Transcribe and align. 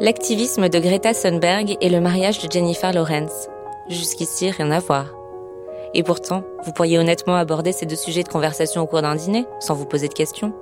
L'activisme 0.00 0.70
de 0.70 0.78
Greta 0.78 1.12
Thunberg 1.12 1.76
et 1.80 1.90
le 1.90 2.00
mariage 2.00 2.38
de 2.42 2.50
Jennifer 2.50 2.90
Lawrence. 2.92 3.48
Jusqu'ici, 3.88 4.50
rien 4.50 4.70
à 4.70 4.80
voir. 4.80 5.06
Et 5.92 6.02
pourtant, 6.02 6.42
vous 6.64 6.72
pourriez 6.72 6.98
honnêtement 6.98 7.36
aborder 7.36 7.72
ces 7.72 7.84
deux 7.84 7.96
sujets 7.96 8.22
de 8.22 8.28
conversation 8.28 8.80
au 8.80 8.86
cours 8.86 9.02
d'un 9.02 9.14
dîner, 9.14 9.44
sans 9.58 9.74
vous 9.74 9.84
poser 9.84 10.08
de 10.08 10.14
questions. 10.14 10.54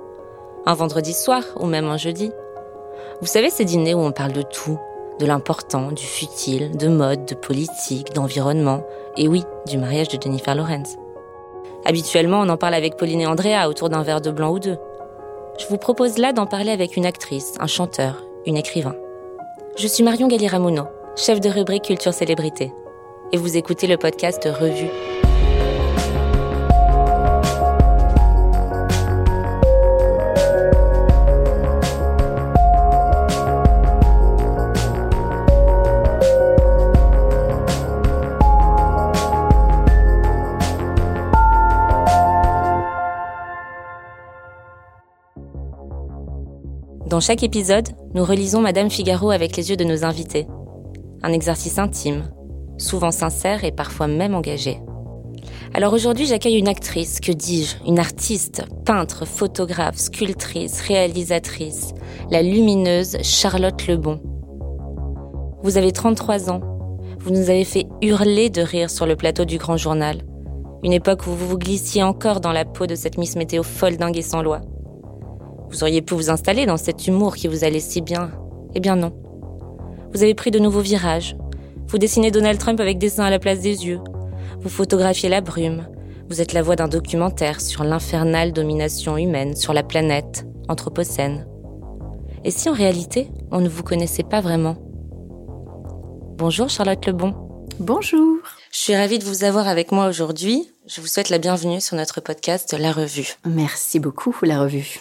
Un 0.65 0.73
vendredi 0.73 1.13
soir, 1.13 1.43
ou 1.55 1.67
même 1.67 1.87
un 1.87 1.95
jeudi. 1.95 2.31
Vous 3.21 3.27
savez 3.27 3.49
ces 3.49 3.63
dîners 3.63 3.93
où 3.93 3.99
on 3.99 4.11
parle 4.11 4.33
de 4.33 4.41
tout, 4.41 4.77
de 5.19 5.25
l'important, 5.25 5.91
du 5.91 6.05
futile, 6.05 6.75
de 6.75 6.87
mode, 6.87 7.25
de 7.25 7.35
politique, 7.35 8.13
d'environnement, 8.13 8.83
et 9.15 9.27
oui, 9.27 9.43
du 9.67 9.77
mariage 9.77 10.09
de 10.09 10.21
Jennifer 10.21 10.55
Lawrence. 10.55 10.97
Habituellement, 11.89 12.41
on 12.41 12.49
en 12.49 12.57
parle 12.57 12.75
avec 12.75 12.97
Pauline 12.97 13.21
et 13.21 13.25
Andrea 13.25 13.67
autour 13.67 13.89
d'un 13.89 14.03
verre 14.03 14.21
de 14.21 14.29
blanc 14.29 14.51
ou 14.51 14.59
deux. 14.59 14.77
Je 15.57 15.65
vous 15.65 15.79
propose 15.79 16.19
là 16.19 16.33
d'en 16.33 16.45
parler 16.45 16.69
avec 16.69 16.95
une 16.95 17.05
actrice, 17.07 17.55
un 17.59 17.65
chanteur, 17.65 18.23
une 18.45 18.57
écrivain. 18.57 18.95
Je 19.75 19.87
suis 19.87 20.03
Marion 20.03 20.27
Galiramuno, 20.27 20.83
chef 21.15 21.39
de 21.41 21.49
rubrique 21.49 21.85
Culture 21.85 22.13
Célébrité, 22.13 22.71
et 23.31 23.37
vous 23.37 23.57
écoutez 23.57 23.87
le 23.87 23.97
podcast 23.97 24.47
Revue. 24.61 24.91
Dans 47.07 47.19
chaque 47.19 47.43
épisode, 47.43 47.89
nous 48.13 48.23
relisons 48.23 48.61
Madame 48.61 48.89
Figaro 48.89 49.31
avec 49.31 49.55
les 49.57 49.69
yeux 49.69 49.77
de 49.77 49.83
nos 49.83 50.03
invités. 50.03 50.47
Un 51.23 51.31
exercice 51.31 51.79
intime, 51.79 52.29
souvent 52.77 53.11
sincère 53.11 53.63
et 53.63 53.71
parfois 53.71 54.07
même 54.07 54.35
engagé. 54.35 54.79
Alors 55.73 55.93
aujourd'hui, 55.93 56.25
j'accueille 56.25 56.59
une 56.59 56.67
actrice, 56.67 57.19
que 57.19 57.31
dis-je, 57.31 57.75
une 57.87 57.99
artiste, 57.99 58.63
peintre, 58.85 59.25
photographe, 59.25 59.97
sculptrice, 59.97 60.81
réalisatrice, 60.81 61.93
la 62.29 62.41
lumineuse 62.41 63.17
Charlotte 63.23 63.87
Lebon. 63.87 64.19
Vous 65.63 65.77
avez 65.77 65.91
33 65.91 66.51
ans. 66.51 66.61
Vous 67.19 67.31
nous 67.31 67.49
avez 67.49 67.65
fait 67.65 67.87
hurler 68.01 68.49
de 68.49 68.61
rire 68.61 68.89
sur 68.89 69.05
le 69.05 69.15
plateau 69.15 69.45
du 69.45 69.57
Grand 69.57 69.77
Journal. 69.77 70.21
Une 70.83 70.93
époque 70.93 71.27
où 71.27 71.31
vous 71.31 71.47
vous 71.47 71.57
glissiez 71.57 72.03
encore 72.03 72.39
dans 72.39 72.53
la 72.53 72.65
peau 72.65 72.87
de 72.87 72.95
cette 72.95 73.17
Miss 73.17 73.35
Météo 73.35 73.63
folle 73.63 73.97
dingue 73.97 74.17
et 74.17 74.21
sans 74.21 74.41
loi. 74.41 74.61
Vous 75.69 75.83
auriez 75.83 76.01
pu 76.01 76.15
vous 76.15 76.29
installer 76.29 76.65
dans 76.65 76.77
cet 76.77 77.07
humour 77.07 77.35
qui 77.35 77.47
vous 77.47 77.63
allait 77.63 77.79
si 77.79 78.01
bien. 78.01 78.31
Eh 78.73 78.79
bien 78.79 78.95
non. 78.95 79.13
Vous 80.13 80.23
avez 80.23 80.33
pris 80.33 80.51
de 80.51 80.59
nouveaux 80.59 80.81
virages. 80.81 81.35
Vous 81.87 81.97
dessinez 81.97 82.31
Donald 82.31 82.59
Trump 82.59 82.79
avec 82.79 82.97
des 82.97 83.09
seins 83.09 83.25
à 83.25 83.29
la 83.29 83.39
place 83.39 83.59
des 83.59 83.85
yeux. 83.85 83.99
Vous 84.61 84.69
photographiez 84.69 85.29
la 85.29 85.41
brume. 85.41 85.87
Vous 86.29 86.41
êtes 86.41 86.53
la 86.53 86.61
voix 86.61 86.75
d'un 86.75 86.87
documentaire 86.87 87.61
sur 87.61 87.83
l'infernale 87.83 88.51
domination 88.51 89.17
humaine 89.17 89.55
sur 89.55 89.73
la 89.73 89.83
planète, 89.83 90.45
Anthropocène. 90.67 91.47
Et 92.43 92.51
si 92.51 92.69
en 92.69 92.73
réalité, 92.73 93.29
on 93.51 93.59
ne 93.59 93.69
vous 93.69 93.83
connaissait 93.83 94.23
pas 94.23 94.41
vraiment? 94.41 94.77
Bonjour 96.37 96.69
Charlotte 96.69 97.05
Lebon. 97.05 97.33
Bonjour. 97.79 98.37
Je 98.71 98.79
suis 98.79 98.95
ravie 98.95 99.19
de 99.19 99.25
vous 99.25 99.43
avoir 99.43 99.67
avec 99.67 99.91
moi 99.91 100.07
aujourd'hui. 100.07 100.71
Je 100.87 101.01
vous 101.01 101.07
souhaite 101.07 101.29
la 101.29 101.37
bienvenue 101.37 101.81
sur 101.81 101.97
notre 101.97 102.21
podcast 102.21 102.75
La 102.77 102.91
Revue. 102.91 103.35
Merci 103.45 103.99
beaucoup, 103.99 104.35
La 104.43 104.61
Revue. 104.61 104.99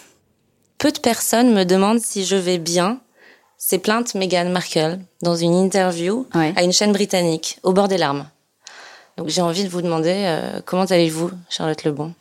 Peu 0.78 0.92
de 0.92 0.98
personnes 0.98 1.52
me 1.54 1.64
demandent 1.64 2.00
si 2.00 2.24
je 2.24 2.36
vais 2.36 2.58
bien. 2.58 3.00
C'est 3.56 3.78
plainte 3.78 4.14
Meghan 4.14 4.50
Markle 4.50 5.00
dans 5.22 5.34
une 5.34 5.54
interview 5.54 6.26
Ouais. 6.34 6.52
à 6.56 6.62
une 6.62 6.72
chaîne 6.72 6.92
britannique, 6.92 7.58
au 7.64 7.72
bord 7.72 7.88
des 7.88 7.98
larmes. 7.98 8.28
Donc 9.16 9.28
j'ai 9.28 9.40
envie 9.42 9.64
de 9.64 9.68
vous 9.68 9.82
demander 9.82 10.12
euh, 10.14 10.60
comment 10.64 10.84
allez-vous, 10.84 11.30
Charlotte 11.48 11.82
Lebon? 11.82 12.14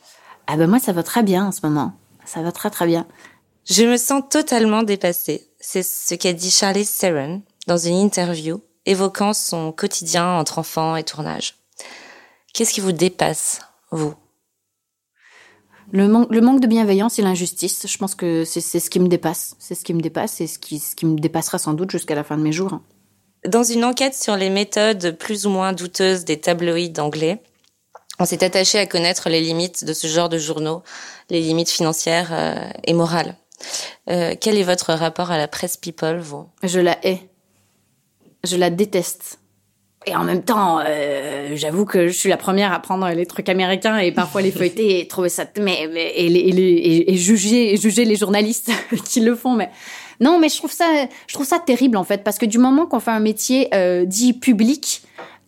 Ah 0.48 0.58
ben 0.58 0.68
moi, 0.68 0.80
ça 0.80 0.94
va 0.94 1.04
très 1.04 1.22
bien 1.22 1.46
en 1.46 1.52
ce 1.52 1.60
moment. 1.64 1.94
Ça 2.26 2.42
va 2.42 2.52
très 2.52 2.72
très 2.72 2.88
bien. 2.88 3.06
Je 3.66 3.84
me 3.84 3.98
sens 3.98 4.24
totalement 4.30 4.82
dépassée. 4.82 5.48
C'est 5.60 5.84
ce 5.84 6.16
qu'a 6.16 6.34
dit 6.34 6.50
Charlie 6.50 6.88
Theron 6.88 7.42
dans 7.68 7.78
une 7.78 7.98
interview 7.98 8.62
évoquant 8.86 9.34
son 9.34 9.72
quotidien 9.72 10.26
entre 10.40 10.58
enfants 10.60 10.96
et 10.96 11.04
tournage. 11.04 11.56
Qu'est-ce 12.54 12.74
qui 12.74 12.82
vous 12.82 12.94
dépasse, 12.94 13.60
vous? 13.92 14.16
Le, 15.92 16.08
man- 16.08 16.28
le 16.30 16.42
manque 16.42 16.60
de 16.60 16.68
bienveillance 16.68 17.18
et 17.18 17.22
l'injustice, 17.22 17.88
je 17.88 17.98
pense 17.98 18.14
que 18.16 18.44
c'est 18.46 18.62
ce 18.62 18.90
qui 18.90 19.00
me 19.00 19.08
dépasse. 19.08 19.56
C'est 19.60 19.76
ce 19.76 19.84
qui 19.84 19.94
me 19.94 20.02
dépasse 20.02 20.42
et 20.42 20.48
ce 20.48 20.60
qui, 20.60 20.80
ce 20.80 20.96
qui 20.96 21.06
me 21.06 21.18
dépassera 21.18 21.58
sans 21.58 21.74
doute 21.74 21.92
jusqu'à 21.92 22.16
la 22.16 22.24
fin 22.24 22.38
de 22.38 22.44
mes 22.44 22.52
jours. 22.52 22.82
Dans 23.48 23.64
une 23.64 23.86
enquête 23.86 24.16
sur 24.16 24.36
les 24.36 24.50
méthodes 24.50 25.18
plus 25.18 25.46
ou 25.46 25.50
moins 25.50 25.72
douteuses 25.72 26.26
des 26.26 26.40
tabloïds 26.42 27.00
anglais, 27.00 27.42
on 28.20 28.26
s'est 28.26 28.44
attaché 28.44 28.80
à 28.80 28.86
connaître 28.88 29.30
les 29.30 29.40
limites 29.42 29.86
de 29.86 29.94
ce 29.94 30.08
genre 30.08 30.28
de 30.28 30.38
journaux, 30.38 30.82
les 31.30 31.40
limites 31.40 31.70
financières 31.70 32.30
euh, 32.32 32.70
et 32.84 32.94
morales. 32.94 33.36
Euh, 34.10 34.36
quel 34.40 34.58
est 34.58 34.64
votre 34.64 34.92
rapport 34.94 35.32
à 35.32 35.38
la 35.38 35.48
presse 35.48 35.78
people, 35.78 36.20
vous? 36.20 36.48
Je 36.64 36.80
la 36.80 36.98
hais. 37.08 37.30
Je 38.44 38.58
la 38.58 38.70
déteste. 38.70 39.40
Et 40.08 40.16
en 40.16 40.24
même 40.24 40.42
temps, 40.42 40.80
euh, 40.80 41.50
j'avoue 41.56 41.84
que 41.84 42.08
je 42.08 42.14
suis 42.14 42.30
la 42.30 42.38
première 42.38 42.72
à 42.72 42.80
prendre 42.80 43.10
les 43.10 43.26
trucs 43.26 43.50
américains 43.50 43.98
et 43.98 44.14
parfois 44.14 44.42
les 44.42 44.52
feuilleter 44.52 45.02
et 45.02 45.08
trouver 45.08 45.28
ça, 45.28 45.44
mais, 45.60 45.84
et, 46.16 47.16
juger 47.18 47.76
juger 47.76 48.06
les 48.06 48.16
journalistes 48.16 48.72
qui 49.06 49.20
le 49.20 49.36
font. 49.36 49.54
Mais 49.54 49.70
non, 50.22 50.40
mais 50.40 50.48
je 50.48 50.56
trouve 50.58 50.72
ça, 50.72 50.86
je 51.28 51.34
trouve 51.34 51.46
ça 51.46 51.60
terrible 51.60 51.98
en 51.98 52.06
fait 52.06 52.24
parce 52.24 52.38
que 52.38 52.46
du 52.46 52.58
moment 52.58 52.86
qu'on 52.86 53.02
fait 53.02 53.12
un 53.12 53.20
métier 53.20 53.68
euh, 53.74 54.06
dit 54.06 54.32
public, 54.32 55.02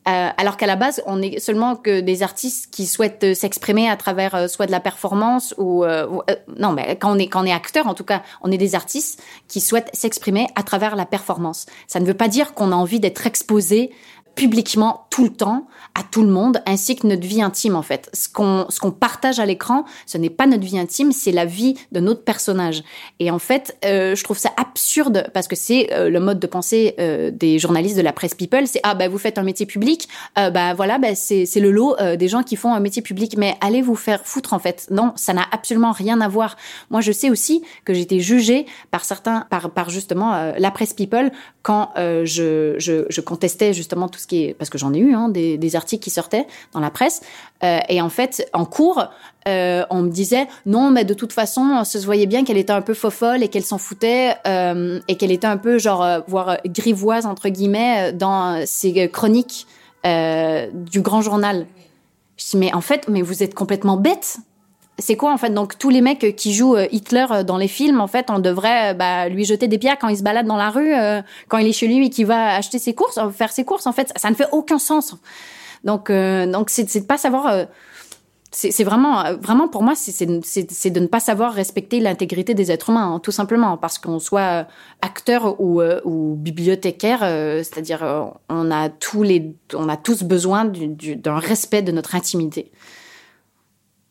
euh, 0.10 0.30
alors 0.38 0.58
qu'à 0.58 0.68
la 0.68 0.76
base, 0.76 1.02
on 1.06 1.22
est 1.22 1.40
seulement 1.40 1.78
que 1.78 2.02
des 2.02 2.22
artistes 2.22 2.70
qui 2.70 2.86
souhaitent 2.86 3.36
s'exprimer 3.36 3.90
à 3.90 3.96
travers 3.96 4.50
soit 4.50 4.66
de 4.66 4.72
la 4.72 4.80
performance 4.82 5.54
ou, 5.58 5.86
ou, 5.86 6.22
non, 6.58 6.74
mais 6.74 6.98
quand 6.98 7.16
on 7.16 7.18
est 7.18 7.28
quand 7.28 7.44
on 7.44 7.46
est 7.46 7.54
acteur, 7.54 7.88
en 7.88 7.94
tout 7.94 8.04
cas, 8.04 8.24
on 8.42 8.52
est 8.52 8.58
des 8.58 8.76
artistes 8.76 9.24
qui 9.48 9.62
souhaitent 9.62 9.90
s'exprimer 9.94 10.48
à 10.56 10.64
travers 10.64 10.98
la 10.98 11.06
performance. 11.06 11.66
Ça 11.88 12.02
ne 12.02 12.06
veut 12.06 12.14
pas 12.14 12.28
dire 12.28 12.54
qu'on 12.54 12.74
a 12.74 12.76
envie 12.76 13.00
d'être 13.00 13.26
exposé 13.26 13.92
publiquement 14.40 15.06
tout 15.20 15.26
le 15.26 15.32
temps 15.32 15.68
à 15.96 16.04
tout 16.04 16.22
le 16.22 16.30
monde 16.30 16.62
ainsi 16.66 16.96
que 16.96 17.06
notre 17.06 17.28
vie 17.28 17.42
intime 17.42 17.76
en 17.76 17.82
fait. 17.82 18.10
Ce 18.14 18.30
qu'on 18.30 18.68
ce 18.70 18.80
partage 18.88 19.40
à 19.40 19.46
l'écran, 19.46 19.84
ce 20.06 20.18
n'est 20.18 20.30
pas 20.30 20.48
notre 20.48 20.64
vie 20.64 20.80
intime, 20.80 21.12
c'est 21.12 21.34
la 21.34 21.44
vie 21.44 21.76
de 21.92 22.00
notre 22.00 22.24
personnage. 22.24 22.84
Et 23.20 23.30
en 23.30 23.40
fait, 23.40 23.78
euh, 23.84 24.16
je 24.16 24.24
trouve 24.24 24.38
ça 24.38 24.52
absurde 24.56 25.30
parce 25.34 25.50
que 25.50 25.58
c'est 25.58 25.92
euh, 25.92 26.10
le 26.10 26.22
mode 26.22 26.40
de 26.40 26.48
pensée 26.48 26.96
euh, 27.00 27.32
des 27.32 27.60
journalistes 27.60 27.98
de 27.98 28.02
la 28.02 28.14
presse 28.14 28.34
people, 28.34 28.66
c'est 28.66 28.80
ah 28.84 28.96
bah 28.96 29.10
vous 29.10 29.18
faites 29.18 29.38
un 29.38 29.44
métier 29.44 29.66
public, 29.66 30.08
bah 30.38 30.74
voilà, 30.74 31.00
bah 31.00 31.16
c'est 31.16 31.60
le 31.60 31.72
lot 31.72 31.98
des 32.18 32.28
gens 32.30 32.44
qui 32.44 32.56
font 32.56 32.74
un 32.74 32.80
métier 32.80 33.02
public 33.02 33.36
mais 33.38 33.56
allez 33.60 33.82
vous 33.82 33.96
faire 33.96 34.22
foutre 34.24 34.54
en 34.54 34.60
fait. 34.60 34.88
Non, 34.90 35.12
ça 35.18 35.34
n'a 35.34 35.46
absolument 35.52 35.92
rien 35.92 36.22
à 36.22 36.30
voir. 36.30 36.56
Moi, 36.92 37.02
je 37.02 37.12
sais 37.12 37.30
aussi 37.30 37.62
que 37.84 37.92
été 37.92 38.22
jugée 38.22 38.66
par 38.90 39.04
certains 39.04 39.42
par 39.50 39.72
par 39.72 39.90
justement 39.90 40.54
la 40.58 40.72
presse 40.72 40.94
people 40.94 41.30
quand 41.62 41.92
je, 41.98 42.76
je 42.78 43.06
je 43.10 43.22
contestais 43.22 43.74
justement 43.74 44.08
tout 44.08 44.20
ce 44.20 44.28
qui 44.28 44.46
est 44.46 44.54
parce 44.54 44.70
que 44.70 44.78
j'en 44.78 44.94
ai 44.94 45.00
eu 45.00 45.09
hein, 45.14 45.30
des, 45.30 45.76
articles 45.76 46.04
qui 46.04 46.10
sortaient 46.10 46.48
dans 46.74 46.80
la 46.80 46.90
presse 46.90 47.22
euh, 47.64 47.80
et 47.90 48.02
en 48.02 48.10
fait 48.10 48.50
en 48.54 48.66
cours 48.66 49.06
euh, 49.48 49.84
on 49.90 50.02
me 50.02 50.10
disait 50.10 50.48
non 50.66 50.90
mais 50.90 51.06
de 51.06 51.14
toute 51.14 51.32
façon 51.32 51.84
ça 51.84 52.00
se 52.00 52.06
voyait 52.06 52.26
bien 52.26 52.44
qu'elle 52.44 52.58
était 52.58 52.74
un 52.74 52.82
peu 52.82 52.94
fofolle 52.94 53.44
et 53.44 53.50
qu'elle 53.50 53.64
s'en 53.64 53.78
foutait 53.78 54.36
euh, 54.48 55.00
et 55.08 55.16
qu'elle 55.16 55.32
était 55.32 55.48
un 55.48 55.58
peu 55.58 55.78
genre 55.78 56.24
voire 56.28 56.58
grivoise 56.66 57.26
entre 57.26 57.50
guillemets 57.50 58.14
dans 58.14 58.66
ses 58.66 59.10
chroniques 59.10 59.68
du 60.04 61.02
grand 61.02 61.22
journal. 61.22 61.68
Je 62.38 62.52
dis 62.52 62.58
mais 62.58 62.74
en 62.74 62.82
fait 62.82 63.08
mais 63.08 63.22
vous 63.22 63.44
êtes 63.44 63.54
complètement 63.54 63.98
bête. 63.98 64.40
C'est 65.00 65.16
quoi 65.16 65.32
en 65.32 65.38
fait 65.38 65.50
Donc 65.50 65.78
tous 65.78 65.90
les 65.90 66.02
mecs 66.02 66.36
qui 66.36 66.54
jouent 66.54 66.76
euh, 66.76 66.88
Hitler 66.92 67.26
euh, 67.32 67.44
dans 67.44 67.58
les 67.58 67.68
films, 67.68 68.02
en 68.02 68.08
fait, 68.08 68.28
on 68.30 68.40
devrait 68.40 68.92
euh, 68.92 68.94
bah, 68.94 69.30
lui 69.30 69.46
jeter 69.46 69.68
des 69.68 69.78
pierres 69.78 69.98
quand 70.00 70.10
il 70.10 70.18
se 70.18 70.24
balade 70.24 70.46
dans 70.46 70.58
la 70.58 70.70
rue, 70.70 70.94
quand 71.48 71.58
il 71.58 71.68
est 71.68 71.74
chez 71.74 71.88
lui 71.88 72.06
et 72.06 72.10
qu'il 72.10 72.26
va 72.26 72.56
acheter 72.56 72.80
ses 72.80 72.94
courses, 72.94 73.20
faire 73.34 73.52
ses 73.52 73.64
courses. 73.64 73.88
En 73.88 73.94
fait, 73.94 74.12
ça, 74.16 74.30
ne 74.30 74.36
fait 74.36 74.48
aucun 74.52 74.80
sens. 74.80 75.16
Donc, 75.84 76.12
donc 76.12 76.70
c'est 76.70 76.84
de 76.84 77.06
pas 77.06 77.18
savoir. 77.18 77.68
c'est 78.52 78.84
vraiment, 78.84 79.36
vraiment 79.36 79.68
pour 79.68 79.84
moi, 79.84 79.94
c'est 79.96 80.26
de 80.26 81.00
ne 81.00 81.08
pas 81.08 81.20
savoir 81.20 81.54
respecter 81.54 82.00
l'intégrité 82.00 82.54
des 82.54 82.72
êtres 82.72 82.90
humains, 82.90 83.14
hein, 83.14 83.20
tout 83.20 83.32
simplement, 83.32 83.78
parce 83.78 83.98
qu'on 83.98 84.20
soit 84.20 84.68
acteur 85.02 85.60
ou, 85.62 86.36
bibliothécaire, 86.36 87.20
c'est-à-dire 87.20 88.34
on 88.50 88.72
a 88.72 88.90
tous 88.90 89.24
les, 89.24 89.56
on 89.74 89.88
a 89.88 89.98
tous 89.98 90.24
besoin 90.24 90.66
d'un 90.66 91.40
respect 91.40 91.82
de 91.82 91.92
notre 91.92 92.16
intimité. 92.16 92.72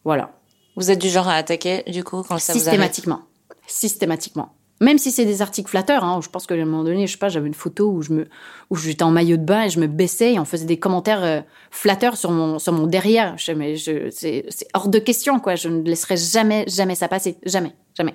Voilà. 0.04 0.37
Vous 0.78 0.92
êtes 0.92 1.00
du 1.00 1.08
genre 1.08 1.28
à 1.28 1.34
attaquer, 1.34 1.82
du 1.88 2.04
coup, 2.04 2.22
quand 2.22 2.38
ça 2.38 2.52
vous 2.52 2.60
arrive 2.60 2.70
Systématiquement. 2.70 3.20
Systématiquement. 3.66 4.54
Même 4.80 4.96
si 4.96 5.10
c'est 5.10 5.24
des 5.24 5.42
articles 5.42 5.68
flatteurs, 5.68 6.04
hein, 6.04 6.20
je 6.22 6.28
pense 6.28 6.46
qu'à 6.46 6.54
un 6.54 6.64
moment 6.64 6.84
donné, 6.84 7.08
je 7.08 7.12
sais 7.12 7.18
pas, 7.18 7.28
j'avais 7.28 7.48
une 7.48 7.54
photo 7.54 7.90
où 7.90 8.00
je 8.02 8.12
me, 8.12 8.28
où 8.70 8.76
j'étais 8.76 9.02
en 9.02 9.10
maillot 9.10 9.36
de 9.36 9.42
bain 9.42 9.64
et 9.64 9.70
je 9.70 9.80
me 9.80 9.88
baissais 9.88 10.34
et 10.34 10.38
on 10.38 10.44
faisait 10.44 10.66
des 10.66 10.78
commentaires 10.78 11.24
euh, 11.24 11.40
flatteurs 11.72 12.16
sur 12.16 12.30
mon, 12.30 12.60
sur 12.60 12.72
mon 12.72 12.86
derrière. 12.86 13.36
Je, 13.38 13.50
mais 13.50 13.74
je, 13.74 14.08
c'est, 14.10 14.46
c'est 14.50 14.68
hors 14.74 14.88
de 14.88 15.00
question, 15.00 15.40
quoi. 15.40 15.56
Je 15.56 15.68
ne 15.68 15.82
laisserai 15.82 16.16
jamais, 16.16 16.64
jamais 16.68 16.94
ça 16.94 17.08
passer. 17.08 17.38
Jamais, 17.44 17.74
jamais. 17.96 18.14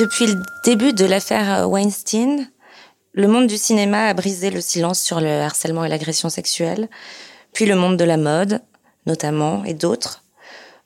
Depuis 0.00 0.28
le 0.28 0.42
début 0.64 0.94
de 0.94 1.04
l'affaire 1.04 1.68
Weinstein, 1.68 2.50
le 3.12 3.28
monde 3.28 3.46
du 3.46 3.58
cinéma 3.58 4.06
a 4.06 4.14
brisé 4.14 4.48
le 4.48 4.62
silence 4.62 4.98
sur 4.98 5.20
le 5.20 5.42
harcèlement 5.42 5.84
et 5.84 5.90
l'agression 5.90 6.30
sexuelle, 6.30 6.88
puis 7.52 7.66
le 7.66 7.76
monde 7.76 7.98
de 7.98 8.04
la 8.04 8.16
mode, 8.16 8.62
notamment, 9.04 9.62
et 9.64 9.74
d'autres. 9.74 10.24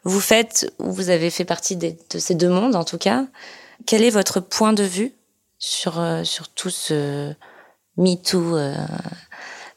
Vous 0.03 0.19
faites, 0.19 0.69
ou 0.81 0.91
vous 0.91 1.11
avez 1.11 1.31
fait 1.31 1.45
partie 1.45 1.77
de 1.77 1.95
ces 2.19 2.35
deux 2.35 2.49
mondes 2.49 2.75
en 2.75 2.83
tout 2.83 2.99
cas. 2.99 3.25
Quel 3.87 4.03
est 4.03 4.11
votre 4.11 4.41
point 4.41 4.73
de 4.73 4.83
vue 4.83 5.13
sur, 5.61 6.01
euh, 6.01 6.25
sur 6.25 6.49
tout 6.49 6.71
ce 6.71 7.33
MeToo 7.97 8.57
euh, 8.57 8.75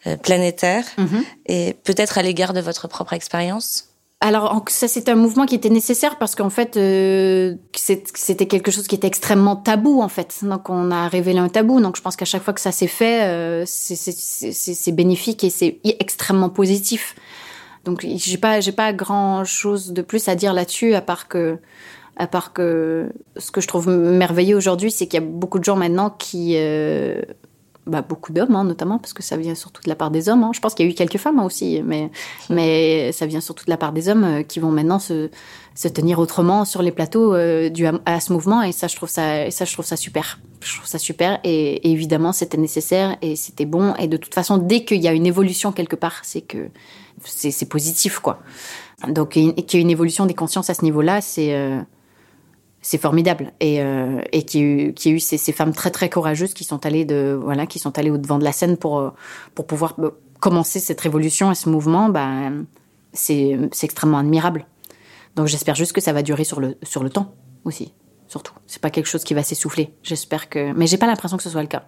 euh, 0.07 0.17
planétaire? 0.17 0.83
Mm-hmm. 0.97 1.23
et 1.45 1.73
peut-être 1.83 2.17
à 2.17 2.23
l'égard 2.23 2.53
de 2.53 2.61
votre 2.61 2.87
propre 2.87 3.13
expérience? 3.13 3.86
Alors 4.19 4.63
ça 4.67 4.87
c'est 4.87 5.09
un 5.09 5.15
mouvement 5.15 5.45
qui 5.45 5.53
était 5.53 5.69
nécessaire 5.69 6.17
parce 6.17 6.33
qu'en 6.33 6.49
fait 6.49 6.75
euh, 6.75 7.55
c'était 7.75 8.47
quelque 8.47 8.71
chose 8.71 8.87
qui 8.87 8.95
était 8.95 9.05
extrêmement 9.05 9.55
tabou 9.55 10.01
en 10.01 10.09
fait. 10.09 10.39
Donc 10.41 10.69
on 10.69 10.89
a 10.89 11.07
révélé 11.07 11.37
un 11.37 11.49
tabou. 11.49 11.79
Donc 11.81 11.97
je 11.97 12.01
pense 12.01 12.15
qu'à 12.15 12.25
chaque 12.25 12.41
fois 12.41 12.53
que 12.53 12.61
ça 12.61 12.71
s'est 12.71 12.87
fait, 12.87 13.25
euh, 13.25 13.63
c'est 13.65 14.91
bénéfique 14.91 15.43
et 15.43 15.51
c'est 15.51 15.79
extrêmement 15.83 16.49
positif. 16.49 17.15
Donc 17.85 18.03
j'ai 18.03 18.37
pas 18.37 18.59
j'ai 18.59 18.71
pas 18.71 18.91
grand 18.91 19.45
chose 19.45 19.93
de 19.93 20.01
plus 20.01 20.27
à 20.27 20.35
dire 20.35 20.53
là-dessus 20.53 20.95
à 20.95 21.01
part 21.01 21.27
que 21.27 21.59
à 22.17 22.25
part 22.25 22.53
que 22.53 23.11
ce 23.37 23.51
que 23.51 23.61
je 23.61 23.67
trouve 23.67 23.87
merveilleux 23.89 24.57
aujourd'hui, 24.57 24.89
c'est 24.89 25.05
qu'il 25.05 25.21
y 25.21 25.23
a 25.23 25.27
beaucoup 25.27 25.59
de 25.59 25.63
gens 25.63 25.75
maintenant 25.75 26.09
qui 26.09 26.55
euh, 26.57 27.21
bah, 27.87 28.01
beaucoup 28.01 28.33
d'hommes, 28.33 28.55
hein, 28.55 28.63
notamment, 28.63 28.99
parce 28.99 29.13
que 29.13 29.23
ça 29.23 29.37
vient 29.37 29.55
surtout 29.55 29.81
de 29.81 29.89
la 29.89 29.95
part 29.95 30.11
des 30.11 30.29
hommes. 30.29 30.43
Hein. 30.43 30.51
Je 30.53 30.59
pense 30.59 30.73
qu'il 30.73 30.85
y 30.85 30.89
a 30.89 30.91
eu 30.91 30.95
quelques 30.95 31.17
femmes 31.17 31.39
aussi, 31.39 31.81
mais, 31.83 32.11
mais 32.49 33.11
ça 33.11 33.25
vient 33.25 33.41
surtout 33.41 33.65
de 33.65 33.71
la 33.71 33.77
part 33.77 33.93
des 33.93 34.09
hommes 34.09 34.23
euh, 34.23 34.43
qui 34.43 34.59
vont 34.59 34.71
maintenant 34.71 34.99
se, 34.99 35.29
se 35.75 35.87
tenir 35.87 36.19
autrement 36.19 36.65
sur 36.65 36.81
les 36.81 36.91
plateaux 36.91 37.33
euh, 37.33 37.69
du, 37.69 37.85
à 38.05 38.19
ce 38.19 38.33
mouvement. 38.33 38.61
Et 38.61 38.71
ça, 38.71 38.87
je 38.87 38.95
trouve 38.95 39.09
ça, 39.09 39.49
ça, 39.51 39.65
je 39.65 39.73
trouve 39.73 39.85
ça 39.85 39.95
super. 39.95 40.39
Je 40.61 40.75
trouve 40.75 40.87
ça 40.87 40.97
super. 40.97 41.39
Et, 41.43 41.91
évidemment, 41.91 42.33
c'était 42.33 42.57
nécessaire 42.57 43.17
et 43.21 43.35
c'était 43.35 43.65
bon. 43.65 43.93
Et 43.95 44.07
de 44.07 44.17
toute 44.17 44.33
façon, 44.33 44.57
dès 44.57 44.83
qu'il 44.83 45.01
y 45.01 45.07
a 45.07 45.13
une 45.13 45.25
évolution 45.25 45.71
quelque 45.71 45.95
part, 45.95 46.19
c'est 46.23 46.41
que 46.41 46.69
c'est 47.23 47.69
positif, 47.69 48.19
quoi. 48.19 48.39
Donc, 49.07 49.29
qu'il 49.29 49.43
y 49.43 49.77
ait 49.77 49.81
une 49.81 49.89
évolution 49.89 50.25
des 50.25 50.33
consciences 50.33 50.69
à 50.69 50.73
ce 50.73 50.83
niveau-là, 50.83 51.21
c'est 51.21 51.53
euh, 51.53 51.79
c'est 52.87 52.97
formidable. 52.97 53.51
Et, 53.59 53.81
euh, 53.81 54.21
et 54.31 54.43
qui, 54.43 54.59
a 54.59 55.09
eu 55.09 55.19
ces, 55.19 55.51
femmes 55.51 55.73
très 55.73 55.91
très 55.91 56.09
courageuses 56.09 56.53
qui 56.53 56.63
sont 56.63 56.85
allées 56.85 57.03
de 57.03 57.37
voilà 57.43 57.67
qui 57.67 57.79
sont 57.79 57.99
allées 57.99 58.11
au 58.11 58.17
devant 58.17 58.39
de 58.39 58.45
la 58.45 58.53
scène 58.53 58.77
pour 58.77 58.99
euh, 58.99 59.09
pour 59.55 59.67
pouvoir 59.67 59.95
euh, 59.99 60.11
commencer 60.39 60.79
cette 60.79 61.01
révolution 61.01 61.51
et 61.51 61.55
ce 61.55 61.67
mouvement 61.67 62.07
bah 62.07 62.49
c'est 63.11 63.59
c'est 63.73 63.87
extrêmement 63.87 64.19
admirable. 64.19 64.65
Donc 65.35 65.47
j'espère 65.47 65.75
juste 65.75 65.91
que 65.91 65.99
ça 65.99 66.13
va 66.13 66.23
durer 66.23 66.45
sur 66.45 66.61
le 66.61 66.77
sur 66.81 67.03
le 67.03 67.09
temps 67.09 67.33
aussi 67.65 67.91
surtout. 68.29 68.53
C'est 68.67 68.81
pas 68.81 68.89
quelque 68.89 69.07
chose 69.07 69.25
qui 69.25 69.33
va 69.33 69.43
s'essouffler. 69.43 69.93
J'espère 70.01 70.47
que 70.47 70.71
mais 70.71 70.87
j'ai 70.87 70.97
pas 70.97 71.07
l'impression 71.07 71.35
que 71.35 71.43
ce 71.43 71.49
soit 71.49 71.61
le 71.61 71.67
cas 71.67 71.83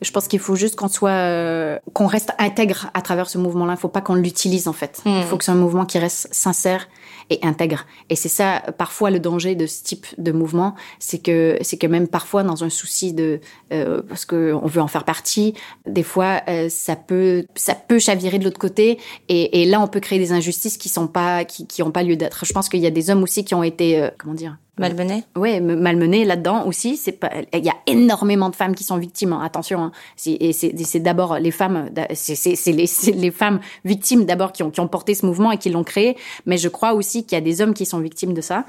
je 0.00 0.10
pense 0.10 0.28
qu'il 0.28 0.38
faut 0.38 0.54
juste 0.54 0.76
qu'on 0.76 0.88
soit, 0.88 1.10
euh, 1.10 1.78
qu'on 1.92 2.06
reste 2.06 2.32
intègre 2.38 2.90
à 2.94 3.02
travers 3.02 3.28
ce 3.28 3.38
mouvement-là. 3.38 3.74
Il 3.76 3.80
faut 3.80 3.88
pas 3.88 4.00
qu'on 4.00 4.14
l'utilise 4.14 4.68
en 4.68 4.72
fait. 4.72 5.02
Il 5.04 5.22
faut 5.22 5.34
hmm. 5.34 5.38
que 5.38 5.44
c'est 5.44 5.50
un 5.50 5.56
mouvement 5.56 5.86
qui 5.86 5.98
reste 5.98 6.28
sincère 6.32 6.88
et 7.30 7.40
intègre. 7.42 7.86
Et 8.08 8.16
c'est 8.16 8.28
ça, 8.28 8.62
parfois 8.78 9.10
le 9.10 9.20
danger 9.20 9.54
de 9.54 9.66
ce 9.66 9.82
type 9.82 10.06
de 10.16 10.32
mouvement, 10.32 10.74
c'est 10.98 11.22
que 11.22 11.58
c'est 11.62 11.76
que 11.76 11.86
même 11.86 12.08
parfois 12.08 12.42
dans 12.42 12.64
un 12.64 12.70
souci 12.70 13.12
de 13.12 13.40
euh, 13.72 14.02
parce 14.08 14.24
que 14.24 14.52
on 14.62 14.66
veut 14.66 14.80
en 14.80 14.88
faire 14.88 15.04
partie, 15.04 15.54
des 15.86 16.02
fois 16.02 16.42
euh, 16.48 16.68
ça 16.68 16.96
peut 16.96 17.44
ça 17.54 17.74
peut 17.74 17.98
chavirer 17.98 18.38
de 18.38 18.44
l'autre 18.44 18.58
côté 18.58 18.98
et, 19.28 19.62
et, 19.62 19.66
là 19.66 19.80
on 19.80 19.88
peut 19.88 20.00
créer 20.00 20.18
des 20.18 20.32
injustices 20.32 20.76
qui 20.78 20.88
sont 20.88 21.08
pas 21.08 21.44
qui 21.44 21.66
qui 21.66 21.82
ont 21.82 21.90
pas 21.90 22.02
lieu 22.02 22.16
d'être. 22.16 22.44
Je 22.44 22.52
pense 22.52 22.68
qu'il 22.68 22.80
y 22.80 22.86
a 22.86 22.90
des 22.90 23.10
hommes 23.10 23.22
aussi 23.22 23.44
qui 23.44 23.54
ont 23.54 23.62
été 23.62 24.00
euh, 24.00 24.10
comment 24.18 24.34
dire 24.34 24.56
Malmené 24.78 25.24
Oui, 25.36 25.60
malmené 25.60 26.24
là-dedans 26.24 26.66
aussi. 26.66 26.96
C'est 26.96 27.12
pas. 27.12 27.30
Il 27.52 27.64
y 27.64 27.68
a 27.68 27.76
énormément 27.86 28.50
de 28.50 28.56
femmes 28.56 28.74
qui 28.74 28.84
sont 28.84 28.96
victimes. 28.96 29.32
Hein, 29.32 29.40
attention. 29.42 29.82
Hein. 29.82 29.92
C'est 30.16 31.00
d'abord 31.00 31.38
les 31.38 31.50
femmes. 31.50 31.90
C'est 32.14 32.72
les, 32.72 32.86
les, 33.14 33.30
femmes 33.30 33.60
victimes 33.84 34.24
d'abord 34.24 34.52
qui 34.52 34.62
ont, 34.62 34.70
qui 34.70 34.80
ont 34.80 34.88
porté 34.88 35.14
ce 35.14 35.26
mouvement 35.26 35.52
et 35.52 35.58
qui 35.58 35.70
l'ont 35.70 35.84
créé. 35.84 36.16
Mais 36.46 36.56
je 36.56 36.68
crois 36.68 36.92
aussi 36.92 37.24
qu'il 37.24 37.36
y 37.36 37.40
a 37.40 37.44
des 37.44 37.60
hommes 37.60 37.74
qui 37.74 37.86
sont 37.86 37.98
victimes 37.98 38.34
de 38.34 38.40
ça. 38.40 38.64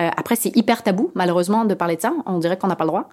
Euh, 0.00 0.08
après, 0.16 0.36
c'est 0.36 0.56
hyper 0.56 0.82
tabou, 0.82 1.10
malheureusement, 1.14 1.64
de 1.64 1.74
parler 1.74 1.96
de 1.96 2.00
ça. 2.00 2.12
On 2.26 2.38
dirait 2.38 2.56
qu'on 2.56 2.68
n'a 2.68 2.76
pas 2.76 2.84
le 2.84 2.88
droit. 2.88 3.08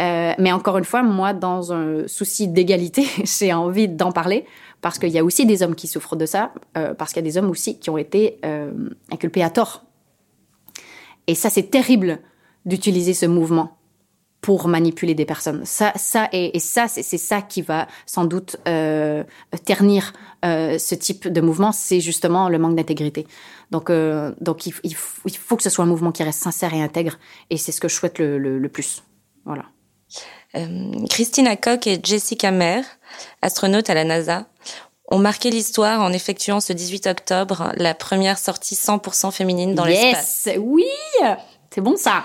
Euh, 0.00 0.32
mais 0.38 0.52
encore 0.52 0.78
une 0.78 0.84
fois, 0.84 1.02
moi, 1.02 1.32
dans 1.32 1.72
un 1.72 2.08
souci 2.08 2.48
d'égalité, 2.48 3.06
j'ai 3.24 3.52
envie 3.52 3.88
d'en 3.88 4.12
parler 4.12 4.44
parce 4.80 4.98
qu'il 4.98 5.10
y 5.10 5.18
a 5.18 5.24
aussi 5.24 5.46
des 5.46 5.62
hommes 5.62 5.76
qui 5.76 5.86
souffrent 5.86 6.16
de 6.16 6.26
ça, 6.26 6.52
euh, 6.76 6.92
parce 6.92 7.12
qu'il 7.12 7.24
y 7.24 7.26
a 7.26 7.30
des 7.30 7.38
hommes 7.38 7.50
aussi 7.50 7.78
qui 7.78 7.88
ont 7.88 7.98
été 7.98 8.38
euh, 8.44 8.72
inculpés 9.12 9.42
à 9.42 9.50
tort 9.50 9.84
et 11.26 11.34
ça, 11.34 11.50
c'est 11.50 11.70
terrible 11.70 12.18
d'utiliser 12.64 13.14
ce 13.14 13.26
mouvement 13.26 13.76
pour 14.42 14.66
manipuler 14.66 15.14
des 15.14 15.24
personnes. 15.24 15.64
Ça, 15.64 15.92
ça 15.94 16.28
et, 16.32 16.58
ça, 16.58 16.88
c'est 16.88 17.02
ça 17.02 17.40
qui 17.40 17.62
va 17.62 17.86
sans 18.06 18.24
doute 18.24 18.56
euh, 18.66 19.22
ternir 19.64 20.12
euh, 20.44 20.78
ce 20.78 20.96
type 20.96 21.28
de 21.28 21.40
mouvement. 21.40 21.70
C'est 21.70 22.00
justement 22.00 22.48
le 22.48 22.58
manque 22.58 22.74
d'intégrité. 22.74 23.26
Donc, 23.70 23.88
euh, 23.88 24.34
donc 24.40 24.66
il, 24.66 24.94
faut 24.94 25.56
que 25.56 25.62
ce 25.62 25.70
soit 25.70 25.84
un 25.84 25.88
mouvement 25.88 26.10
qui 26.10 26.24
reste 26.24 26.42
sincère 26.42 26.74
et 26.74 26.82
intègre. 26.82 27.18
Et 27.50 27.56
c'est 27.56 27.70
ce 27.70 27.80
que 27.80 27.88
je 27.88 27.94
souhaite 27.94 28.18
le, 28.18 28.68
plus. 28.68 29.04
Voilà. 29.44 29.64
Christina 31.08 31.56
Koch 31.56 31.86
et 31.86 32.00
Jessica 32.02 32.50
Mer, 32.50 32.84
astronautes 33.40 33.88
à 33.88 33.94
la 33.94 34.04
NASA, 34.04 34.48
ont 35.12 35.18
marqué 35.18 35.50
l'histoire 35.50 36.00
en 36.00 36.10
effectuant 36.10 36.60
ce 36.60 36.72
18 36.72 37.06
octobre 37.06 37.72
la 37.76 37.94
première 37.94 38.38
sortie 38.38 38.74
100% 38.74 39.30
féminine 39.30 39.74
dans 39.74 39.84
l'espace. 39.84 40.46
Yes, 40.46 40.58
oui, 40.58 40.86
c'est 41.70 41.82
bon 41.82 41.96
ça. 41.96 42.24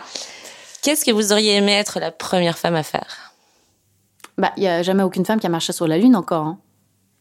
Qu'est-ce 0.81 1.03
que 1.03 1.11
vous 1.11 1.33
auriez 1.33 1.55
aimé 1.55 1.73
être 1.73 1.99
la 1.99 2.11
première 2.11 2.57
femme 2.57 2.75
à 2.75 2.83
faire? 2.83 3.33
Bah, 4.37 4.53
il 4.55 4.63
y 4.63 4.67
a 4.67 4.83
jamais 4.83 5.03
aucune 5.03 5.25
femme 5.25 5.39
qui 5.39 5.47
a 5.47 5.49
marché 5.49 5.73
sur 5.73 5.87
la 5.87 5.97
lune 5.97 6.15
encore. 6.15 6.45
Hein. 6.45 6.59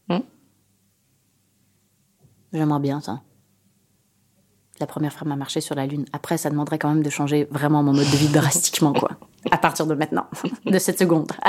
Hmm? 0.09 0.21
J'aimerais 2.53 2.81
bien 2.81 3.01
ça 3.01 3.21
la 4.81 4.87
première 4.87 5.13
femme 5.13 5.33
à 5.33 5.37
marcher 5.37 5.61
sur 5.61 5.75
la 5.75 5.87
Lune. 5.87 6.05
Après, 6.13 6.37
ça 6.37 6.51
demanderait 6.51 6.79
quand 6.79 6.89
même 6.89 7.03
de 7.03 7.11
changer 7.11 7.47
vraiment 7.51 7.83
mon 7.83 7.93
mode 7.93 8.11
de 8.11 8.17
vie 8.17 8.29
drastiquement, 8.33 8.93
quoi. 8.93 9.11
À 9.51 9.59
partir 9.59 9.87
de 9.87 9.95
maintenant, 9.95 10.27
de 10.67 10.79
cette 10.79 10.99
seconde. 10.99 11.33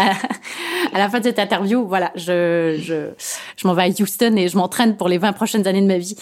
À, 0.94 1.00
la 1.00 1.10
fin 1.10 1.20
de 1.20 1.26
cette 1.26 1.38
interview, 1.38 1.86
voilà, 1.86 2.12
je, 2.16 2.78
je, 2.80 3.10
je 3.58 3.68
m'en 3.68 3.74
vais 3.74 3.84
à 3.84 3.88
Houston 3.88 4.36
et 4.38 4.48
je 4.48 4.58
m'entraîne 4.58 4.96
pour 4.96 5.10
les 5.10 5.18
20 5.18 5.34
prochaines 5.34 5.68
années 5.68 5.82
de 5.82 5.86
ma 5.86 5.98
vie. 5.98 6.16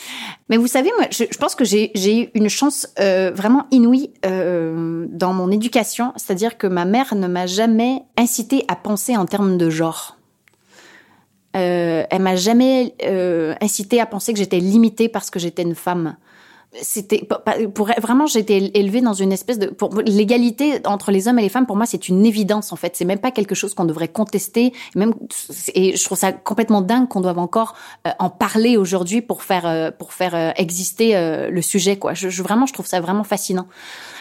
Mais 0.50 0.58
vous 0.58 0.68
savez, 0.68 0.92
moi, 0.98 1.08
je, 1.12 1.24
pense 1.38 1.54
que 1.54 1.64
j'ai 1.64 1.92
eu 1.96 2.30
une 2.34 2.50
chance 2.50 2.88
euh, 3.00 3.32
vraiment 3.34 3.68
inouïe 3.72 4.12
euh, 4.26 5.06
dans 5.10 5.34
mon 5.34 5.52
éducation. 5.52 6.14
C'est-à-dire 6.16 6.58
que 6.58 6.66
ma 6.66 6.86
mère 6.86 7.14
ne 7.14 7.28
m'a 7.28 7.46
jamais 7.46 8.02
incité 8.18 8.66
à 8.68 8.76
penser 8.76 9.16
en 9.16 9.26
termes 9.26 9.58
de 9.58 9.70
genre. 9.70 10.18
Euh, 11.56 12.04
elle 12.10 12.22
m'a 12.22 12.36
jamais 12.36 12.96
incité 13.62 14.02
à 14.02 14.06
penser 14.06 14.34
que 14.34 14.40
j'étais 14.40 14.60
limitée 14.60 15.10
parce 15.10 15.30
que 15.30 15.40
j'étais 15.40 15.62
une 15.62 15.76
femme. 15.76 16.16
C'était 16.82 17.28
pour 17.74 17.90
vraiment 18.02 18.26
été 18.26 18.78
élevée 18.78 19.02
dans 19.02 19.14
une 19.14 19.32
espèce 19.32 19.60
de 19.60 19.68
pour 19.68 19.94
l'égalité 20.02 20.82
entre 20.86 21.12
les 21.12 21.28
hommes 21.28 21.40
et 21.40 21.42
les 21.42 21.50
femmes 21.50 21.66
pour 21.66 21.76
moi 21.76 21.86
c'est 21.86 22.10
une 22.10 22.26
évidence 22.26 22.72
en 22.72 22.76
fait. 22.76 22.96
C'est 22.96 23.06
même 23.06 23.20
pas 23.20 23.32
quelque 23.32 23.56
chose 23.56 23.74
qu'on 23.74 23.86
devrait 23.86 24.08
contester. 24.08 24.74
Même 24.96 25.14
et 25.74 25.96
je 25.96 26.04
trouve 26.04 26.18
ça 26.18 26.32
complètement 26.32 26.82
dingue 26.82 27.08
qu'on 27.08 27.22
doive 27.22 27.40
encore 27.40 27.76
euh, 28.08 28.12
en 28.20 28.30
parler 28.30 28.78
aujourd'hui 28.78 29.22
pour 29.22 29.44
faire 29.44 29.66
euh, 29.66 29.92
pour 29.92 30.14
faire 30.14 30.36
euh, 30.36 30.52
exister 30.56 31.16
le 31.50 31.62
sujet 31.62 31.98
quoi. 31.98 32.14
Je, 32.14 32.30
je, 32.30 32.44
vraiment 32.44 32.66
je 32.66 32.74
trouve 32.74 32.88
ça 32.88 33.00
vraiment 33.00 33.24
fascinant 33.24 33.68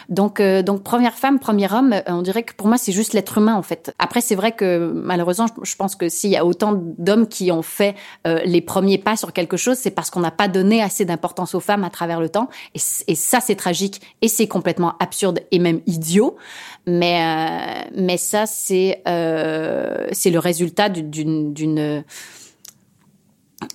donc, 0.08 0.40
euh, 0.40 0.62
donc 0.62 0.82
première 0.82 1.14
femme, 1.14 1.38
premier 1.38 1.72
homme, 1.72 1.92
euh, 1.92 2.02
on 2.08 2.22
dirait 2.22 2.42
que 2.42 2.54
pour 2.54 2.66
moi 2.66 2.76
c'est 2.76 2.92
juste 2.92 3.12
l'être 3.12 3.38
humain 3.38 3.54
en 3.54 3.62
fait. 3.62 3.94
Après 3.98 4.20
c'est 4.20 4.34
vrai 4.34 4.52
que 4.52 4.92
malheureusement 4.94 5.46
je 5.62 5.76
pense 5.76 5.96
que 5.96 6.08
s'il 6.08 6.30
y 6.30 6.36
a 6.36 6.44
autant 6.44 6.72
d'hommes 6.98 7.26
qui 7.26 7.50
ont 7.50 7.62
fait 7.62 7.94
euh, 8.26 8.40
les 8.44 8.60
premiers 8.60 8.98
pas 8.98 9.16
sur 9.16 9.32
quelque 9.32 9.56
chose, 9.56 9.76
c'est 9.78 9.90
parce 9.90 10.10
qu'on 10.10 10.20
n'a 10.20 10.30
pas 10.30 10.48
donné 10.48 10.82
assez 10.82 11.04
d'importance 11.04 11.54
aux 11.54 11.60
femmes 11.60 11.84
à 11.84 11.90
travers 11.90 12.20
le 12.20 12.28
temps. 12.28 12.48
Et, 12.74 13.14
ça 13.14 13.40
c'est 13.40 13.54
tragique 13.54 14.00
et 14.22 14.28
c'est 14.28 14.48
complètement 14.48 14.94
absurde 15.00 15.40
et 15.50 15.58
même 15.58 15.80
idiot. 15.86 16.36
Mais 16.86 17.86
mais 17.96 18.16
ça 18.16 18.46
c'est 18.46 19.02
c'est 19.04 20.30
le 20.30 20.38
résultat 20.38 20.88
d'une 20.88 21.54
d'une 21.54 22.04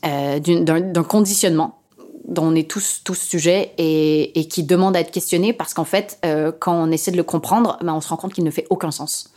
d'un 0.03 1.03
conditionnement 1.03 1.78
dont 2.29 2.45
on 2.45 2.55
est 2.55 2.69
tous 2.69 3.01
tous 3.03 3.15
sujets 3.15 3.73
et, 3.77 4.39
et 4.39 4.47
qui 4.47 4.63
demande 4.63 4.95
à 4.95 4.99
être 4.99 5.11
questionné 5.11 5.51
parce 5.51 5.73
qu'en 5.73 5.85
fait, 5.85 6.19
euh, 6.25 6.51
quand 6.57 6.73
on 6.73 6.91
essaie 6.91 7.11
de 7.11 7.17
le 7.17 7.23
comprendre, 7.23 7.77
ben 7.81 7.93
on 7.93 8.01
se 8.01 8.09
rend 8.09 8.17
compte 8.17 8.33
qu'il 8.33 8.43
ne 8.43 8.51
fait 8.51 8.67
aucun 8.69 8.91
sens. 8.91 9.31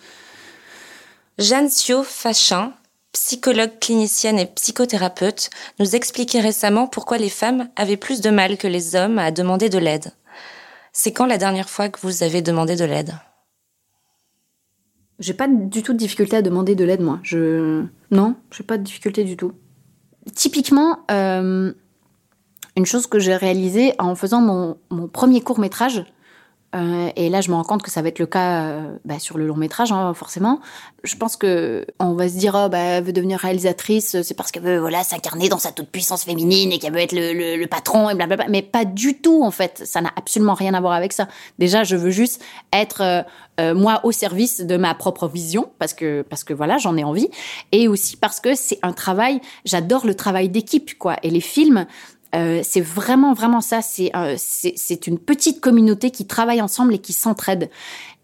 Jeanne 1.38 1.70
Sio 1.70 2.02
Fachin, 2.02 2.72
psychologue 3.12 3.78
clinicienne 3.80 4.38
et 4.38 4.46
psychothérapeute, 4.46 5.50
nous 5.78 5.96
expliquait 5.96 6.40
récemment 6.40 6.86
pourquoi 6.86 7.18
les 7.18 7.30
femmes 7.30 7.68
avaient 7.76 7.96
plus 7.96 8.20
de 8.20 8.30
mal 8.30 8.56
que 8.56 8.68
les 8.68 8.94
hommes 8.94 9.18
à 9.18 9.30
demander 9.30 9.68
de 9.68 9.78
l'aide. 9.78 10.12
C'est 10.92 11.12
quand 11.12 11.26
la 11.26 11.38
dernière 11.38 11.70
fois 11.70 11.88
que 11.88 11.98
vous 12.02 12.22
avez 12.22 12.42
demandé 12.42 12.76
de 12.76 12.84
l'aide? 12.84 13.14
J'ai 15.18 15.34
pas 15.34 15.48
du 15.48 15.82
tout 15.82 15.92
de 15.92 15.98
difficulté 15.98 16.36
à 16.36 16.42
demander 16.42 16.74
de 16.74 16.84
l'aide, 16.84 17.00
moi. 17.00 17.20
Je 17.22 17.84
non, 18.10 18.34
j'ai 18.50 18.64
pas 18.64 18.76
de 18.76 18.82
difficulté 18.82 19.24
du 19.24 19.36
tout. 19.36 19.52
Typiquement, 20.34 21.00
euh, 21.10 21.72
une 22.76 22.86
chose 22.86 23.06
que 23.06 23.18
j'ai 23.18 23.36
réalisée 23.36 23.94
en 23.98 24.14
faisant 24.14 24.40
mon, 24.40 24.76
mon 24.90 25.08
premier 25.08 25.40
court 25.40 25.58
métrage. 25.58 26.04
Euh, 26.74 27.10
et 27.16 27.28
là, 27.28 27.42
je 27.42 27.50
me 27.50 27.54
rends 27.54 27.64
compte 27.64 27.82
que 27.82 27.90
ça 27.90 28.00
va 28.00 28.08
être 28.08 28.18
le 28.18 28.26
cas 28.26 28.62
euh, 28.62 28.96
bah, 29.04 29.18
sur 29.18 29.36
le 29.36 29.46
long 29.46 29.56
métrage, 29.56 29.92
hein, 29.92 30.14
forcément. 30.14 30.60
Je 31.04 31.16
pense 31.16 31.36
que 31.36 31.84
on 31.98 32.14
va 32.14 32.28
se 32.28 32.36
dire, 32.36 32.54
oh, 32.56 32.68
bah, 32.70 32.78
elle 32.78 33.04
veut 33.04 33.12
devenir 33.12 33.38
réalisatrice, 33.38 34.22
c'est 34.22 34.34
parce 34.34 34.50
qu'elle 34.50 34.62
veut, 34.62 34.78
voilà, 34.78 35.04
s'incarner 35.04 35.48
dans 35.48 35.58
sa 35.58 35.70
toute 35.70 35.88
puissance 35.88 36.24
féminine 36.24 36.72
et 36.72 36.78
qu'elle 36.78 36.94
veut 36.94 37.00
être 37.00 37.12
le, 37.12 37.34
le, 37.34 37.56
le, 37.56 37.66
patron 37.66 38.08
et 38.08 38.14
blablabla. 38.14 38.46
Mais 38.48 38.62
pas 38.62 38.86
du 38.86 39.20
tout, 39.20 39.42
en 39.42 39.50
fait. 39.50 39.82
Ça 39.84 40.00
n'a 40.00 40.12
absolument 40.16 40.54
rien 40.54 40.72
à 40.72 40.80
voir 40.80 40.94
avec 40.94 41.12
ça. 41.12 41.28
Déjà, 41.58 41.84
je 41.84 41.96
veux 41.96 42.10
juste 42.10 42.42
être 42.72 43.02
euh, 43.02 43.22
euh 43.60 43.74
moi 43.74 44.00
au 44.04 44.12
service 44.12 44.62
de 44.62 44.78
ma 44.78 44.94
propre 44.94 45.28
vision 45.28 45.70
parce 45.78 45.92
que 45.92 46.22
parce 46.22 46.42
que 46.42 46.54
voilà, 46.54 46.78
j'en 46.78 46.96
ai 46.96 47.04
envie 47.04 47.28
et 47.70 47.86
aussi 47.86 48.16
parce 48.16 48.40
que 48.40 48.54
c'est 48.54 48.78
un 48.82 48.92
travail. 48.92 49.42
J'adore 49.66 50.06
le 50.06 50.14
travail 50.14 50.48
d'équipe, 50.48 50.96
quoi. 50.98 51.16
Et 51.22 51.28
les 51.28 51.40
films, 51.42 51.86
euh, 52.34 52.60
c'est 52.62 52.80
vraiment, 52.80 53.34
vraiment 53.34 53.60
ça. 53.60 53.82
C'est 53.82 54.10
euh, 54.16 54.36
c'est 54.38 55.06
une 55.06 55.18
petite 55.18 55.60
communauté 55.60 56.10
qui 56.10 56.26
travaille 56.26 56.62
ensemble 56.62 56.94
et 56.94 56.98
qui 56.98 57.12
s'entraide. 57.12 57.70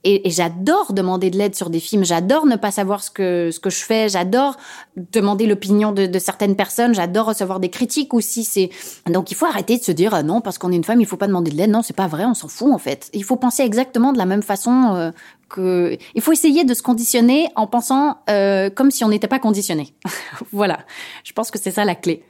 Et, 0.04 0.28
et 0.28 0.30
j'adore 0.30 0.92
demander 0.92 1.28
de 1.28 1.36
l'aide 1.36 1.56
sur 1.56 1.70
des 1.70 1.80
films. 1.80 2.04
J'adore 2.04 2.46
ne 2.46 2.56
pas 2.56 2.70
savoir 2.70 3.02
ce 3.02 3.10
que 3.10 3.50
ce 3.50 3.58
que 3.58 3.68
je 3.68 3.84
fais. 3.84 4.08
J'adore 4.08 4.56
demander 4.96 5.46
l'opinion 5.46 5.92
de, 5.92 6.06
de, 6.06 6.18
certaines 6.18 6.54
personnes. 6.54 6.94
J'adore 6.94 7.26
recevoir 7.26 7.58
des 7.58 7.68
critiques 7.68 8.14
aussi. 8.14 8.44
C'est 8.44 8.70
donc 9.06 9.30
il 9.32 9.34
faut 9.34 9.46
arrêter 9.46 9.76
de 9.76 9.82
se 9.82 9.92
dire 9.92 10.14
ah 10.14 10.22
non 10.22 10.40
parce 10.40 10.56
qu'on 10.56 10.70
est 10.70 10.76
une 10.76 10.84
femme 10.84 11.00
il 11.00 11.06
faut 11.06 11.16
pas 11.16 11.26
demander 11.26 11.50
de 11.50 11.56
l'aide. 11.56 11.70
Non 11.70 11.82
c'est 11.82 11.96
pas 11.96 12.06
vrai. 12.06 12.24
On 12.24 12.34
s'en 12.34 12.48
fout 12.48 12.72
en 12.72 12.78
fait. 12.78 13.10
Il 13.12 13.24
faut 13.24 13.36
penser 13.36 13.62
exactement 13.64 14.12
de 14.12 14.18
la 14.18 14.26
même 14.26 14.42
façon. 14.42 14.94
Euh, 14.94 15.10
que... 15.48 15.96
Il 16.14 16.22
faut 16.22 16.32
essayer 16.32 16.64
de 16.64 16.74
se 16.74 16.82
conditionner 16.82 17.48
en 17.56 17.66
pensant 17.66 18.18
euh, 18.28 18.70
comme 18.70 18.90
si 18.90 19.02
on 19.04 19.08
n'était 19.08 19.28
pas 19.28 19.38
conditionné. 19.38 19.94
voilà. 20.52 20.80
Je 21.24 21.32
pense 21.32 21.50
que 21.50 21.58
c'est 21.58 21.70
ça 21.70 21.84
la 21.84 21.94
clé. 21.94 22.22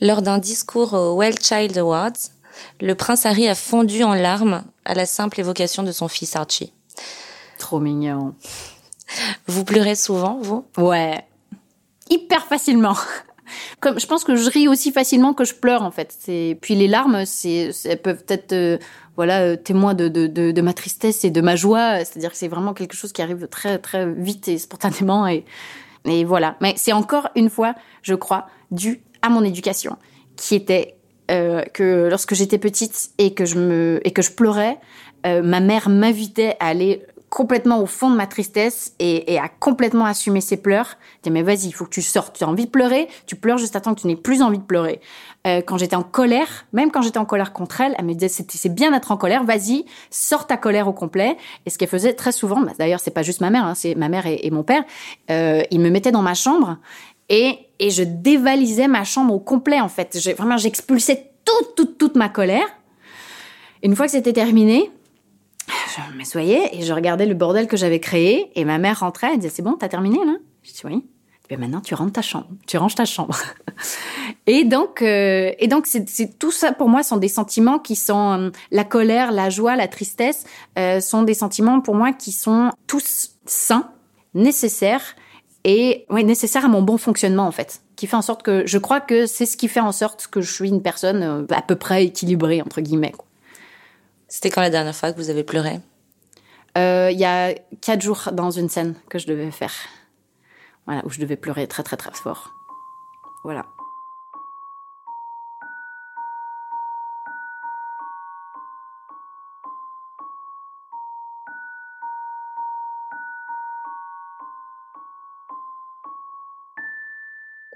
Lors 0.00 0.22
d'un 0.22 0.38
discours 0.38 0.94
au 0.94 1.16
Well 1.18 1.34
Child 1.40 1.76
Awards, 1.78 2.12
le 2.80 2.94
prince 2.94 3.26
Harry 3.26 3.48
a 3.48 3.54
fondu 3.54 4.04
en 4.04 4.14
larmes 4.14 4.64
à 4.84 4.94
la 4.94 5.06
simple 5.06 5.40
évocation 5.40 5.82
de 5.82 5.92
son 5.92 6.08
fils 6.08 6.36
Archie. 6.36 6.72
Trop 7.58 7.80
mignon. 7.80 8.34
Vous 9.46 9.64
pleurez 9.64 9.96
souvent, 9.96 10.38
vous? 10.40 10.64
Ouais. 10.76 11.24
Hyper 12.10 12.46
facilement. 12.46 12.96
Comme 13.80 13.98
je 13.98 14.06
pense 14.06 14.24
que 14.24 14.36
je 14.36 14.48
ris 14.50 14.68
aussi 14.68 14.92
facilement 14.92 15.32
que 15.34 15.44
je 15.44 15.54
pleure 15.54 15.82
en 15.82 15.90
fait. 15.90 16.14
C'est 16.16 16.58
puis 16.60 16.74
les 16.74 16.86
larmes, 16.86 17.24
c'est 17.24 17.70
elles 17.84 18.00
peuvent 18.00 18.24
être 18.28 18.52
euh, 18.52 18.78
voilà 19.16 19.40
euh, 19.40 19.56
témoins 19.56 19.94
de, 19.94 20.08
de, 20.08 20.26
de, 20.26 20.52
de, 20.52 20.62
ma 20.62 20.74
tristesse 20.74 21.24
et 21.24 21.30
de 21.30 21.40
ma 21.40 21.56
joie. 21.56 22.04
C'est-à-dire 22.04 22.30
que 22.30 22.36
c'est 22.36 22.48
vraiment 22.48 22.74
quelque 22.74 22.94
chose 22.94 23.12
qui 23.12 23.22
arrive 23.22 23.48
très 23.48 23.78
très 23.78 24.10
vite 24.12 24.48
et 24.48 24.58
spontanément 24.58 25.26
et 25.26 25.44
et 26.04 26.24
voilà. 26.24 26.56
Mais 26.60 26.74
c'est 26.76 26.92
encore 26.92 27.28
une 27.34 27.50
fois, 27.50 27.74
je 28.02 28.14
crois, 28.14 28.46
dû 28.70 29.02
à 29.22 29.28
mon 29.28 29.44
éducation, 29.44 29.96
qui 30.36 30.54
était 30.54 30.94
euh, 31.30 31.62
que 31.74 32.08
lorsque 32.08 32.34
j'étais 32.34 32.58
petite 32.58 33.10
et 33.18 33.34
que 33.34 33.44
je 33.44 33.58
me 33.58 34.00
et 34.04 34.12
que 34.12 34.22
je 34.22 34.32
pleurais, 34.32 34.78
euh, 35.26 35.42
ma 35.42 35.60
mère 35.60 35.88
m'invitait 35.90 36.56
à 36.60 36.68
aller 36.68 37.04
complètement 37.28 37.82
au 37.82 37.86
fond 37.86 38.10
de 38.10 38.16
ma 38.16 38.26
tristesse 38.26 38.94
et, 38.98 39.38
à 39.38 39.48
complètement 39.48 40.06
assumer 40.06 40.40
ses 40.40 40.56
pleurs. 40.56 40.96
Elle 41.26 41.32
mais 41.32 41.42
vas-y, 41.42 41.66
il 41.66 41.72
faut 41.72 41.84
que 41.84 41.90
tu 41.90 42.00
sortes. 42.00 42.38
Tu 42.38 42.44
as 42.44 42.48
envie 42.48 42.64
de 42.64 42.70
pleurer, 42.70 43.08
tu 43.26 43.36
pleures 43.36 43.58
juste 43.58 43.76
à 43.76 43.80
temps 43.82 43.94
que 43.94 44.00
tu 44.00 44.06
n'aies 44.06 44.16
plus 44.16 44.40
envie 44.40 44.56
de 44.56 44.62
pleurer. 44.62 45.02
Euh, 45.46 45.60
quand 45.60 45.76
j'étais 45.76 45.96
en 45.96 46.02
colère, 46.02 46.66
même 46.72 46.90
quand 46.90 47.02
j'étais 47.02 47.18
en 47.18 47.26
colère 47.26 47.52
contre 47.52 47.82
elle, 47.82 47.94
elle 47.98 48.06
me 48.06 48.14
disait 48.14 48.28
c'est 48.48 48.74
bien 48.74 48.90
d'être 48.90 49.12
en 49.12 49.18
colère, 49.18 49.44
vas-y, 49.44 49.84
sors 50.10 50.46
ta 50.46 50.56
colère 50.56 50.88
au 50.88 50.94
complet. 50.94 51.36
Et 51.66 51.70
ce 51.70 51.76
qu'elle 51.76 51.88
faisait 51.88 52.14
très 52.14 52.32
souvent, 52.32 52.62
bah, 52.62 52.72
d'ailleurs 52.78 53.00
c'est 53.00 53.10
pas 53.10 53.22
juste 53.22 53.42
ma 53.42 53.50
mère, 53.50 53.66
hein, 53.66 53.74
c'est 53.74 53.94
ma 53.94 54.08
mère 54.08 54.24
et, 54.26 54.50
mon 54.50 54.62
père, 54.62 54.82
ils 55.28 55.80
me 55.80 55.90
mettaient 55.90 56.12
dans 56.12 56.22
ma 56.22 56.34
chambre 56.34 56.78
et, 57.28 57.58
je 57.80 58.02
dévalisais 58.02 58.88
ma 58.88 59.04
chambre 59.04 59.34
au 59.34 59.40
complet, 59.40 59.80
en 59.80 59.88
fait. 59.88 60.18
Vraiment, 60.36 60.56
j'expulsais 60.56 61.30
toute, 61.44 61.74
toute, 61.76 61.98
toute 61.98 62.16
ma 62.16 62.28
colère. 62.28 62.66
Une 63.82 63.94
fois 63.94 64.06
que 64.06 64.12
c'était 64.12 64.32
terminé, 64.32 64.90
je 65.68 66.16
m'assoyais 66.16 66.70
et 66.72 66.82
je 66.82 66.92
regardais 66.92 67.26
le 67.26 67.34
bordel 67.34 67.68
que 67.68 67.76
j'avais 67.76 68.00
créé. 68.00 68.50
Et 68.54 68.64
ma 68.64 68.78
mère 68.78 69.00
rentrait, 69.00 69.30
elle 69.32 69.38
disait, 69.38 69.54
c'est 69.54 69.62
bon, 69.62 69.74
t'as 69.74 69.88
terminé, 69.88 70.18
là? 70.24 70.34
Je 70.62 70.72
dis, 70.72 70.80
oui. 70.84 71.04
Maintenant, 71.56 71.80
tu 71.80 71.94
rentres 71.94 72.12
ta 72.12 72.22
chambre. 72.22 72.48
Tu 72.66 72.76
ranges 72.76 72.94
ta 72.94 73.06
chambre. 73.06 73.38
et 74.46 74.64
donc, 74.64 75.00
euh, 75.00 75.52
et 75.58 75.66
donc, 75.66 75.86
c'est 75.86 76.38
tout 76.38 76.50
ça 76.50 76.72
pour 76.72 76.90
moi 76.90 77.02
sont 77.02 77.16
des 77.16 77.28
sentiments 77.28 77.78
qui 77.78 77.96
sont 77.96 78.32
euh, 78.32 78.50
la 78.70 78.84
colère, 78.84 79.32
la 79.32 79.48
joie, 79.48 79.74
la 79.74 79.88
tristesse 79.88 80.44
euh, 80.78 81.00
sont 81.00 81.22
des 81.22 81.32
sentiments 81.32 81.80
pour 81.80 81.94
moi 81.94 82.12
qui 82.12 82.32
sont 82.32 82.70
tous 82.86 83.30
sains, 83.46 83.90
nécessaires 84.34 85.16
et 85.70 86.06
ouais, 86.08 86.22
nécessaire 86.22 86.64
à 86.64 86.68
mon 86.68 86.80
bon 86.80 86.96
fonctionnement 86.96 87.46
en 87.46 87.52
fait, 87.52 87.82
qui 87.94 88.06
fait 88.06 88.16
en 88.16 88.22
sorte 88.22 88.42
que 88.42 88.66
je 88.66 88.78
crois 88.78 89.02
que 89.02 89.26
c'est 89.26 89.44
ce 89.44 89.58
qui 89.58 89.68
fait 89.68 89.80
en 89.80 89.92
sorte 89.92 90.26
que 90.26 90.40
je 90.40 90.50
suis 90.50 90.70
une 90.70 90.80
personne 90.80 91.22
euh, 91.22 91.54
à 91.54 91.60
peu 91.60 91.76
près 91.76 92.06
équilibrée 92.06 92.62
entre 92.62 92.80
guillemets. 92.80 93.12
C'était 94.28 94.48
quand 94.48 94.62
la 94.62 94.70
dernière 94.70 94.96
fois 94.96 95.12
que 95.12 95.18
vous 95.18 95.28
avez 95.28 95.44
pleuré? 95.44 95.80
Euh, 96.78 97.10
Il 97.12 97.18
y 97.18 97.26
a 97.26 97.52
quatre 97.82 98.00
jours 98.00 98.30
dans 98.32 98.50
une 98.50 98.70
scène 98.70 98.94
que 99.10 99.18
je 99.18 99.26
devais 99.26 99.50
faire, 99.50 99.74
voilà, 100.86 101.02
où 101.04 101.10
je 101.10 101.20
devais 101.20 101.36
pleurer 101.36 101.66
très 101.66 101.82
très 101.82 101.98
très 101.98 102.14
fort. 102.14 102.50
Voilà. 103.44 103.66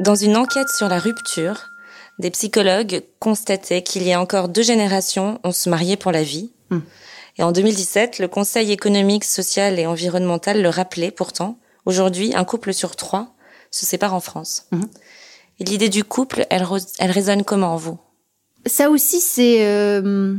Dans 0.02 0.16
une 0.16 0.36
enquête 0.36 0.68
sur 0.68 0.88
la 0.88 0.98
rupture, 0.98 1.70
des 2.18 2.32
psychologues 2.32 3.04
constataient 3.20 3.82
qu'il 3.82 4.02
y 4.02 4.12
a 4.12 4.20
encore 4.20 4.48
deux 4.48 4.62
générations, 4.62 5.38
on 5.44 5.52
se 5.52 5.70
mariait 5.70 5.96
pour 5.96 6.10
la 6.10 6.24
vie. 6.24 6.50
Mm. 6.70 6.78
Et 7.38 7.42
en 7.44 7.52
2017, 7.52 8.18
le 8.18 8.26
Conseil 8.26 8.72
économique, 8.72 9.22
social 9.22 9.78
et 9.78 9.86
environnemental 9.86 10.60
le 10.60 10.68
rappelait 10.68 11.12
pourtant. 11.12 11.56
Aujourd'hui, 11.86 12.34
un 12.34 12.42
couple 12.42 12.74
sur 12.74 12.96
trois 12.96 13.36
se 13.70 13.86
sépare 13.86 14.12
en 14.12 14.18
France. 14.18 14.66
Mm. 14.72 14.82
Et 15.60 15.64
l'idée 15.64 15.88
du 15.88 16.02
couple, 16.02 16.46
elle, 16.50 16.66
elle 16.98 17.10
résonne 17.12 17.44
comment 17.44 17.74
en 17.74 17.76
vous? 17.76 17.98
Ça 18.66 18.90
aussi, 18.90 19.20
c'est... 19.20 19.64
Euh 19.64 20.34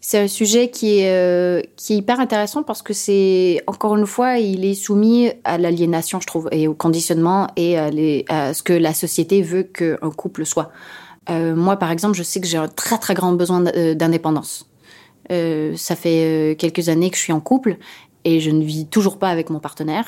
c'est 0.00 0.18
un 0.18 0.28
sujet 0.28 0.70
qui 0.70 1.00
est, 1.00 1.10
euh, 1.10 1.60
qui 1.76 1.94
est 1.94 1.96
hyper 1.96 2.20
intéressant 2.20 2.62
parce 2.62 2.82
que 2.82 2.92
c'est, 2.92 3.62
encore 3.66 3.96
une 3.96 4.06
fois, 4.06 4.38
il 4.38 4.64
est 4.64 4.74
soumis 4.74 5.30
à 5.44 5.58
l'aliénation, 5.58 6.20
je 6.20 6.26
trouve, 6.26 6.48
et 6.52 6.68
au 6.68 6.74
conditionnement 6.74 7.48
et 7.56 7.76
à, 7.76 8.54
ce 8.54 8.62
que 8.62 8.72
la 8.72 8.94
société 8.94 9.42
veut 9.42 9.64
qu'un 9.64 10.10
couple 10.16 10.46
soit. 10.46 10.70
Euh, 11.30 11.54
moi, 11.54 11.76
par 11.76 11.90
exemple, 11.90 12.16
je 12.16 12.22
sais 12.22 12.40
que 12.40 12.46
j'ai 12.46 12.56
un 12.56 12.68
très 12.68 12.98
très 12.98 13.14
grand 13.14 13.32
besoin 13.32 13.66
euh, 13.66 13.94
d'indépendance. 13.94 14.68
Euh, 15.30 15.76
ça 15.76 15.96
fait 15.96 16.24
euh, 16.24 16.54
quelques 16.54 16.88
années 16.88 17.10
que 17.10 17.16
je 17.16 17.22
suis 17.22 17.32
en 17.32 17.40
couple 17.40 17.76
et 18.24 18.40
je 18.40 18.50
ne 18.50 18.64
vis 18.64 18.86
toujours 18.86 19.18
pas 19.18 19.28
avec 19.28 19.50
mon 19.50 19.60
partenaire. 19.60 20.06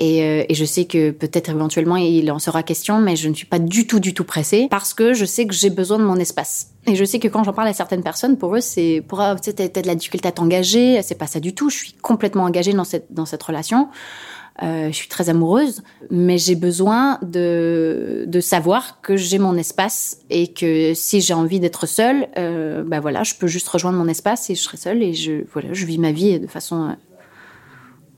Et, 0.00 0.22
euh, 0.22 0.44
et, 0.48 0.54
je 0.54 0.64
sais 0.64 0.84
que 0.84 1.10
peut-être 1.10 1.50
éventuellement 1.50 1.96
il 1.96 2.30
en 2.30 2.38
sera 2.38 2.62
question, 2.62 3.00
mais 3.00 3.16
je 3.16 3.28
ne 3.28 3.34
suis 3.34 3.46
pas 3.46 3.58
du 3.58 3.86
tout, 3.86 3.98
du 3.98 4.14
tout 4.14 4.24
pressée 4.24 4.68
parce 4.70 4.94
que 4.94 5.12
je 5.12 5.24
sais 5.24 5.46
que 5.46 5.54
j'ai 5.54 5.70
besoin 5.70 5.98
de 5.98 6.04
mon 6.04 6.16
espace. 6.16 6.68
Et 6.88 6.96
je 6.96 7.04
sais 7.04 7.18
que 7.18 7.28
quand 7.28 7.44
j'en 7.44 7.52
parle 7.52 7.68
à 7.68 7.72
certaines 7.72 8.02
personnes, 8.02 8.38
pour 8.38 8.56
eux, 8.56 8.60
c'est 8.60 9.04
pour 9.06 9.18
tu 9.42 9.50
sais, 9.50 9.68
t'as 9.68 9.82
de 9.82 9.86
la 9.86 9.94
difficulté 9.94 10.28
à 10.28 10.32
t'engager. 10.32 11.00
C'est 11.02 11.14
pas 11.14 11.26
ça 11.26 11.40
du 11.40 11.54
tout. 11.54 11.70
Je 11.70 11.76
suis 11.76 11.92
complètement 11.92 12.44
engagée 12.44 12.72
dans 12.72 12.84
cette 12.84 13.12
dans 13.12 13.26
cette 13.26 13.42
relation. 13.42 13.88
Euh, 14.62 14.88
je 14.88 14.92
suis 14.92 15.08
très 15.08 15.28
amoureuse, 15.28 15.84
mais 16.10 16.36
j'ai 16.36 16.56
besoin 16.56 17.20
de, 17.22 18.24
de 18.26 18.40
savoir 18.40 19.00
que 19.02 19.16
j'ai 19.16 19.38
mon 19.38 19.56
espace 19.56 20.18
et 20.30 20.52
que 20.52 20.94
si 20.94 21.20
j'ai 21.20 21.32
envie 21.34 21.60
d'être 21.60 21.86
seule, 21.86 22.26
euh, 22.36 22.82
bah 22.82 22.98
voilà, 22.98 23.22
je 23.22 23.34
peux 23.36 23.46
juste 23.46 23.68
rejoindre 23.68 23.98
mon 23.98 24.08
espace 24.08 24.50
et 24.50 24.56
je 24.56 24.60
serai 24.60 24.76
seule 24.76 25.02
et 25.02 25.14
je 25.14 25.44
voilà, 25.52 25.72
je 25.72 25.86
vis 25.86 25.98
ma 25.98 26.10
vie 26.10 26.40
de 26.40 26.48
façon 26.48 26.88
euh, 26.88 26.92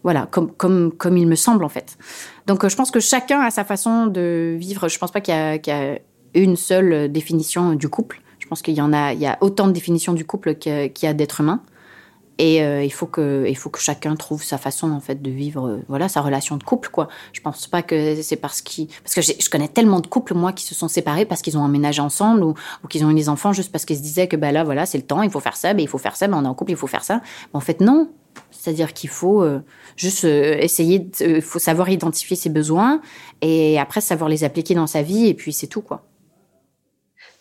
voilà, 0.02 0.28
comme 0.30 0.50
comme 0.52 0.92
comme 0.92 1.18
il 1.18 1.26
me 1.26 1.34
semble 1.34 1.62
en 1.62 1.68
fait. 1.68 1.98
Donc 2.46 2.66
je 2.66 2.74
pense 2.74 2.90
que 2.90 3.00
chacun 3.00 3.40
a 3.40 3.50
sa 3.50 3.64
façon 3.64 4.06
de 4.06 4.56
vivre. 4.58 4.88
Je 4.88 4.98
pense 4.98 5.10
pas 5.10 5.20
qu'il 5.20 5.34
y 5.34 5.60
qu'il 5.60 5.74
y 5.74 5.76
a 5.76 5.98
une 6.32 6.56
seule 6.56 7.12
définition 7.12 7.74
du 7.74 7.90
couple. 7.90 8.22
Pense 8.50 8.62
qu'il 8.62 8.74
y 8.74 8.80
en 8.82 8.92
a, 8.92 9.12
il 9.12 9.20
y 9.20 9.26
a 9.26 9.38
autant 9.40 9.68
de 9.68 9.72
définitions 9.72 10.12
du 10.12 10.24
couple 10.24 10.56
qu'il 10.56 10.90
y 11.02 11.06
a 11.06 11.14
d'êtres 11.14 11.40
humains. 11.40 11.62
Et 12.40 12.62
euh, 12.62 12.82
il 12.82 12.90
faut 12.90 13.06
que 13.06 13.44
il 13.46 13.56
faut 13.56 13.68
que 13.68 13.78
chacun 13.78 14.16
trouve 14.16 14.42
sa 14.42 14.56
façon 14.56 14.90
en 14.92 15.00
fait 15.00 15.20
de 15.20 15.30
vivre 15.30 15.68
euh, 15.68 15.82
voilà 15.88 16.08
sa 16.08 16.22
relation 16.22 16.56
de 16.56 16.64
couple 16.64 16.88
quoi. 16.88 17.06
Je 17.34 17.42
pense 17.42 17.66
pas 17.66 17.82
que 17.82 18.20
c'est 18.22 18.36
parce 18.36 18.62
parce 18.62 19.14
que 19.14 19.20
je 19.20 19.50
connais 19.50 19.68
tellement 19.68 20.00
de 20.00 20.06
couples 20.06 20.32
moi 20.32 20.52
qui 20.52 20.64
se 20.64 20.74
sont 20.74 20.88
séparés 20.88 21.26
parce 21.26 21.42
qu'ils 21.42 21.58
ont 21.58 21.62
emménagé 21.62 22.00
ensemble 22.00 22.42
ou, 22.42 22.54
qu'ils 22.88 23.04
ont 23.04 23.10
eu 23.10 23.14
des 23.14 23.28
enfants 23.28 23.52
juste 23.52 23.70
parce 23.70 23.84
qu'ils 23.84 23.98
se 23.98 24.02
disaient 24.02 24.26
que 24.26 24.36
ben 24.36 24.52
là 24.52 24.64
voilà 24.64 24.86
c'est 24.86 24.96
le 24.96 25.04
temps 25.04 25.22
il 25.22 25.30
faut 25.30 25.38
faire 25.38 25.56
ça 25.56 25.74
ben 25.74 25.82
il 25.82 25.88
faut 25.88 25.98
faire 25.98 26.16
ça 26.16 26.28
ben 26.28 26.38
on 26.38 26.44
est 26.46 26.48
en 26.48 26.54
couple 26.54 26.70
il 26.70 26.78
faut 26.78 26.86
faire 26.86 27.04
ça. 27.04 27.20
Mais 27.52 27.58
en 27.58 27.60
fait 27.60 27.80
non. 27.80 28.10
C'est-à-dire 28.50 28.94
qu'il 28.94 29.10
faut 29.10 29.42
euh, 29.42 29.60
juste 29.96 30.24
essayer 30.24 31.06
il 31.20 31.42
faut 31.42 31.58
savoir 31.58 31.90
identifier 31.90 32.36
ses 32.36 32.48
besoins 32.48 33.02
et 33.42 33.78
après 33.78 34.00
savoir 34.00 34.30
les 34.30 34.44
appliquer 34.44 34.74
dans 34.74 34.86
sa 34.86 35.02
vie 35.02 35.26
et 35.26 35.34
puis 35.34 35.52
c'est 35.52 35.66
tout 35.66 35.82
quoi. 35.82 36.09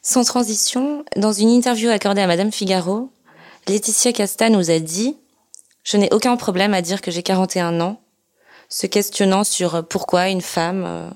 Sans 0.10 0.24
transition, 0.24 1.06
dans 1.18 1.34
une 1.34 1.50
interview 1.50 1.92
accordée 1.92 2.22
à 2.22 2.26
Madame 2.26 2.52
Figaro, 2.52 3.12
Laetitia 3.68 4.12
Casta 4.12 4.50
nous 4.50 4.72
a 4.72 4.80
dit 4.80 5.16
Je 5.84 5.98
n'ai 5.98 6.12
aucun 6.12 6.36
problème 6.36 6.74
à 6.74 6.82
dire 6.82 7.04
que 7.04 7.12
j'ai 7.12 7.22
41 7.22 7.80
ans, 7.80 8.02
se 8.70 8.88
questionnant 8.88 9.44
sur 9.44 9.88
pourquoi 9.88 10.30
une 10.30 10.42
femme 10.42 10.84
euh, 10.84 11.10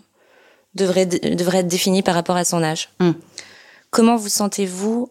devrait, 0.76 1.08
devrait 1.08 1.62
être 1.62 1.68
définie 1.68 2.04
par 2.04 2.14
rapport 2.14 2.36
à 2.36 2.46
son 2.46 2.62
âge. 2.62 2.90
Mm. 3.00 3.14
Comment 3.90 4.16
vous 4.16 4.30
sentez-vous 4.30 5.10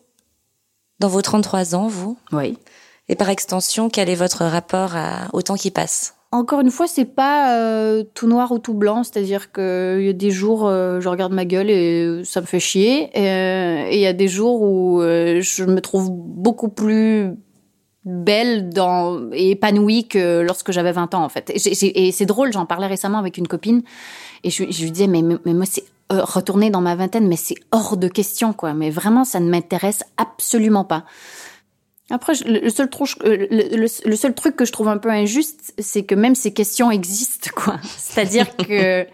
dans 1.00 1.08
vos 1.08 1.20
33 1.20 1.74
ans, 1.74 1.88
vous? 1.88 2.16
Oui. 2.30 2.56
Et 3.08 3.16
par 3.16 3.30
extension, 3.30 3.90
quel 3.90 4.08
est 4.08 4.14
votre 4.14 4.44
rapport 4.44 4.94
à, 4.94 5.26
au 5.32 5.42
temps 5.42 5.56
qui 5.56 5.72
passe? 5.72 6.14
Encore 6.32 6.60
une 6.60 6.70
fois, 6.70 6.86
c'est 6.86 7.04
pas 7.04 7.58
euh, 7.58 8.04
tout 8.14 8.26
noir 8.26 8.52
ou 8.52 8.58
tout 8.58 8.72
blanc, 8.72 9.04
c'est-à-dire 9.04 9.52
qu'il 9.52 10.02
y 10.02 10.08
a 10.08 10.14
des 10.14 10.30
jours, 10.30 10.66
euh, 10.66 10.98
je 10.98 11.08
regarde 11.08 11.32
ma 11.32 11.44
gueule 11.44 11.68
et 11.68 12.22
ça 12.24 12.40
me 12.40 12.46
fait 12.46 12.58
chier, 12.58 13.10
et 13.14 13.94
il 13.94 14.00
y 14.00 14.06
a 14.06 14.14
des 14.14 14.28
jours 14.28 14.62
où 14.62 15.02
euh, 15.02 15.42
je 15.42 15.64
me 15.64 15.80
trouve 15.82 16.10
beaucoup 16.10 16.70
plus 16.70 17.34
belle 18.06 18.70
dans, 18.70 19.30
et 19.32 19.50
épanouie 19.50 20.08
que 20.08 20.40
lorsque 20.40 20.72
j'avais 20.72 20.92
20 20.92 21.14
ans 21.14 21.22
en 21.22 21.28
fait. 21.28 21.52
Et, 21.54 22.12
c'est 22.12 22.26
drôle, 22.26 22.50
j'en 22.50 22.64
parlais 22.64 22.86
récemment 22.86 23.18
avec 23.18 23.36
une 23.36 23.46
copine, 23.46 23.82
et 24.42 24.48
je, 24.48 24.64
je 24.70 24.82
lui 24.84 24.90
disais 24.90 25.08
mais, 25.08 25.22
mais 25.22 25.52
moi 25.52 25.66
c'est 25.66 25.84
retourner 26.10 26.70
dans 26.70 26.80
ma 26.80 26.94
vingtaine, 26.94 27.28
mais 27.28 27.36
c'est 27.36 27.56
hors 27.70 27.96
de 27.96 28.08
question 28.08 28.52
quoi. 28.52 28.74
Mais 28.74 28.90
vraiment, 28.90 29.24
ça 29.24 29.40
ne 29.40 29.50
m'intéresse 29.50 30.02
absolument 30.16 30.84
pas. 30.84 31.04
Après, 32.12 32.34
le 32.44 32.68
seul, 32.68 32.90
truc, 32.90 33.08
le, 33.24 34.16
seul 34.16 34.34
truc 34.34 34.54
que 34.54 34.66
je 34.66 34.72
trouve 34.72 34.88
un 34.88 34.98
peu 34.98 35.08
injuste, 35.08 35.72
c'est 35.78 36.02
que 36.02 36.14
même 36.14 36.34
ces 36.34 36.52
questions 36.52 36.90
existent, 36.90 37.50
quoi. 37.56 37.78
C'est-à-dire 37.82 38.54
que 38.68 39.06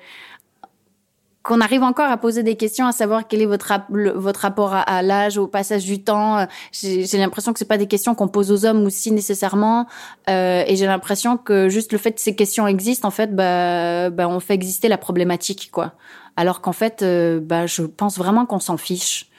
qu'on 1.45 1.61
arrive 1.61 1.85
encore 1.85 2.11
à 2.11 2.17
poser 2.17 2.43
des 2.43 2.57
questions, 2.57 2.87
à 2.87 2.93
savoir 2.93 3.29
quel 3.29 3.41
est 3.41 3.47
votre 3.47 3.73
votre 3.89 4.41
rapport 4.41 4.75
à, 4.75 5.03
l'âge, 5.03 5.39
au 5.39 5.47
passage 5.47 5.85
du 5.85 6.03
temps. 6.03 6.45
J'ai 6.73 7.07
l'impression 7.19 7.53
que 7.53 7.61
c'est 7.61 7.69
pas 7.69 7.79
des 7.79 7.87
questions 7.87 8.17
qu'on 8.17 8.27
pose 8.27 8.51
aux 8.51 8.67
hommes 8.67 8.85
aussi 8.85 9.13
nécessairement, 9.13 9.87
euh, 10.29 10.65
et 10.67 10.75
j'ai 10.75 10.87
l'impression 10.87 11.37
que 11.37 11.69
juste 11.69 11.93
le 11.93 11.99
fait 11.99 12.13
que 12.13 12.21
ces 12.21 12.35
questions 12.35 12.67
existent, 12.67 13.07
en 13.07 13.13
fait, 13.13 13.35
bah, 13.35 14.11
bah 14.11 14.29
on 14.29 14.41
fait 14.41 14.55
exister 14.55 14.89
la 14.89 14.99
problématique, 14.99 15.71
quoi. 15.71 15.93
Alors 16.37 16.61
qu'en 16.61 16.73
fait, 16.73 17.03
euh, 17.03 17.39
bah, 17.41 17.67
je 17.67 17.83
pense 17.83 18.19
vraiment 18.19 18.45
qu'on 18.45 18.61
s'en 18.61 18.77
fiche. 18.77 19.31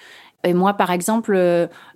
Et 0.43 0.53
moi, 0.53 0.74
par 0.74 0.91
exemple, 0.91 1.38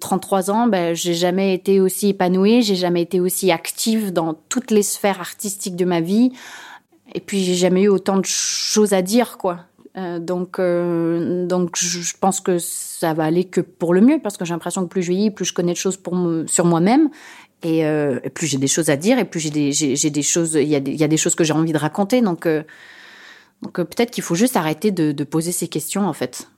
33 0.01 0.49
euh, 0.49 0.53
ans, 0.53 0.67
ben, 0.67 0.93
j'ai 0.95 1.13
jamais 1.13 1.53
été 1.53 1.79
aussi 1.79 2.09
épanouie, 2.09 2.61
j'ai 2.61 2.75
jamais 2.75 3.01
été 3.01 3.19
aussi 3.19 3.51
active 3.51 4.11
dans 4.11 4.33
toutes 4.49 4.71
les 4.71 4.83
sphères 4.83 5.21
artistiques 5.21 5.75
de 5.75 5.85
ma 5.85 6.01
vie. 6.01 6.33
Et 7.13 7.19
puis, 7.19 7.43
j'ai 7.43 7.55
jamais 7.55 7.83
eu 7.83 7.87
autant 7.87 8.17
de 8.17 8.25
choses 8.25 8.93
à 8.93 9.01
dire, 9.01 9.37
quoi. 9.37 9.59
Euh, 9.95 10.19
donc, 10.19 10.59
euh, 10.59 11.45
donc, 11.45 11.77
je 11.77 12.13
pense 12.19 12.41
que 12.41 12.57
ça 12.57 13.13
va 13.13 13.25
aller 13.25 13.45
que 13.45 13.61
pour 13.61 13.93
le 13.93 14.01
mieux, 14.01 14.19
parce 14.21 14.37
que 14.37 14.43
j'ai 14.43 14.53
l'impression 14.53 14.83
que 14.83 14.89
plus 14.89 15.03
je 15.03 15.11
vieillis, 15.11 15.31
plus 15.31 15.45
je 15.45 15.53
connais 15.53 15.73
de 15.73 15.77
choses 15.77 15.97
pour 15.97 16.15
sur 16.47 16.65
moi-même, 16.65 17.09
et, 17.63 17.85
euh, 17.85 18.19
et, 18.23 18.29
plus 18.29 18.47
j'ai 18.47 18.57
des 18.57 18.67
choses 18.67 18.89
à 18.89 18.97
dire, 18.97 19.17
et 19.19 19.25
plus 19.25 19.39
j'ai 19.39 19.49
des, 19.49 19.71
j'ai, 19.71 20.09
des 20.09 20.21
choses, 20.21 20.55
il 20.55 20.67
y, 20.67 20.71
y 20.71 21.03
a 21.03 21.07
des 21.07 21.17
choses 21.17 21.33
que 21.33 21.43
j'ai 21.43 21.53
envie 21.53 21.71
de 21.71 21.77
raconter. 21.77 22.21
Donc, 22.21 22.45
euh, 22.45 22.63
donc 23.61 23.75
peut-être 23.75 24.11
qu'il 24.11 24.23
faut 24.23 24.35
juste 24.35 24.57
arrêter 24.57 24.91
de, 24.91 25.11
de 25.13 25.23
poser 25.23 25.51
ces 25.51 25.67
questions, 25.67 26.05
en 26.05 26.13
fait. 26.13 26.49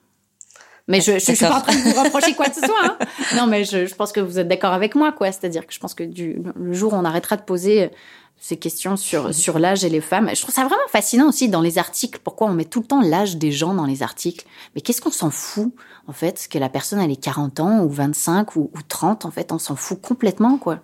Mais 0.87 1.01
je, 1.01 1.13
je, 1.13 1.19
suis 1.19 1.35
pas 1.35 1.57
en 1.57 1.61
train 1.61 1.73
de 1.73 1.81
vous 1.81 2.03
reprocher 2.03 2.35
quoi 2.35 2.45
que 2.45 2.55
ce 2.55 2.61
soit. 2.61 2.85
Hein. 2.85 2.97
Non, 3.35 3.47
mais 3.47 3.63
je, 3.63 3.87
je, 3.87 3.95
pense 3.95 4.11
que 4.11 4.19
vous 4.19 4.37
êtes 4.37 4.47
d'accord 4.47 4.73
avec 4.73 4.93
moi, 4.93 5.11
quoi. 5.11 5.31
C'est-à-dire 5.31 5.65
que 5.65 5.73
je 5.73 5.79
pense 5.79 5.95
que 5.95 6.03
du, 6.03 6.41
le 6.55 6.73
jour 6.73 6.93
où 6.93 6.95
on 6.95 7.05
arrêtera 7.05 7.37
de 7.37 7.41
poser 7.41 7.89
ces 8.37 8.57
questions 8.57 8.95
sur, 8.95 9.33
sur 9.33 9.57
l'âge 9.59 9.83
et 9.83 9.89
les 9.89 10.01
femmes, 10.01 10.29
je 10.33 10.41
trouve 10.41 10.53
ça 10.53 10.63
vraiment 10.65 10.87
fascinant 10.89 11.29
aussi 11.29 11.49
dans 11.49 11.61
les 11.61 11.77
articles. 11.77 12.19
Pourquoi 12.23 12.47
on 12.47 12.53
met 12.53 12.65
tout 12.65 12.81
le 12.81 12.85
temps 12.85 13.01
l'âge 13.01 13.37
des 13.37 13.51
gens 13.51 13.73
dans 13.73 13.85
les 13.85 14.03
articles 14.03 14.45
Mais 14.75 14.81
qu'est-ce 14.81 15.01
qu'on 15.01 15.11
s'en 15.11 15.31
fout, 15.31 15.73
en 16.07 16.13
fait 16.13 16.47
Que 16.49 16.59
la 16.59 16.69
personne, 16.69 16.99
elle 16.99 17.11
ait 17.11 17.15
40 17.15 17.59
ans 17.61 17.83
ou 17.83 17.89
25 17.89 18.55
ou, 18.55 18.69
ou 18.73 18.81
30, 18.87 19.25
en 19.25 19.31
fait, 19.31 19.51
on 19.51 19.57
s'en 19.57 19.75
fout 19.75 19.99
complètement, 19.99 20.57
quoi. 20.57 20.81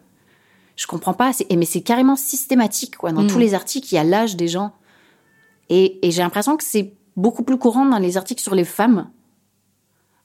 Je 0.77 0.87
comprends 0.87 1.13
pas. 1.13 1.31
Mais 1.55 1.65
c'est 1.65 1.81
carrément 1.81 2.15
systématique, 2.15 2.97
quoi. 2.97 3.11
Dans 3.11 3.27
tous 3.27 3.37
mm. 3.37 3.41
les 3.41 3.53
articles, 3.53 3.87
il 3.91 3.95
y 3.95 3.99
a 3.99 4.03
l'âge 4.03 4.35
des 4.35 4.47
gens. 4.47 4.73
Et, 5.69 6.05
et 6.05 6.11
j'ai 6.11 6.23
l'impression 6.23 6.57
que 6.57 6.63
c'est 6.63 6.93
beaucoup 7.15 7.43
plus 7.43 7.57
courant 7.57 7.85
dans 7.85 7.99
les 7.99 8.17
articles 8.17 8.41
sur 8.41 8.55
les 8.55 8.65
femmes 8.65 9.09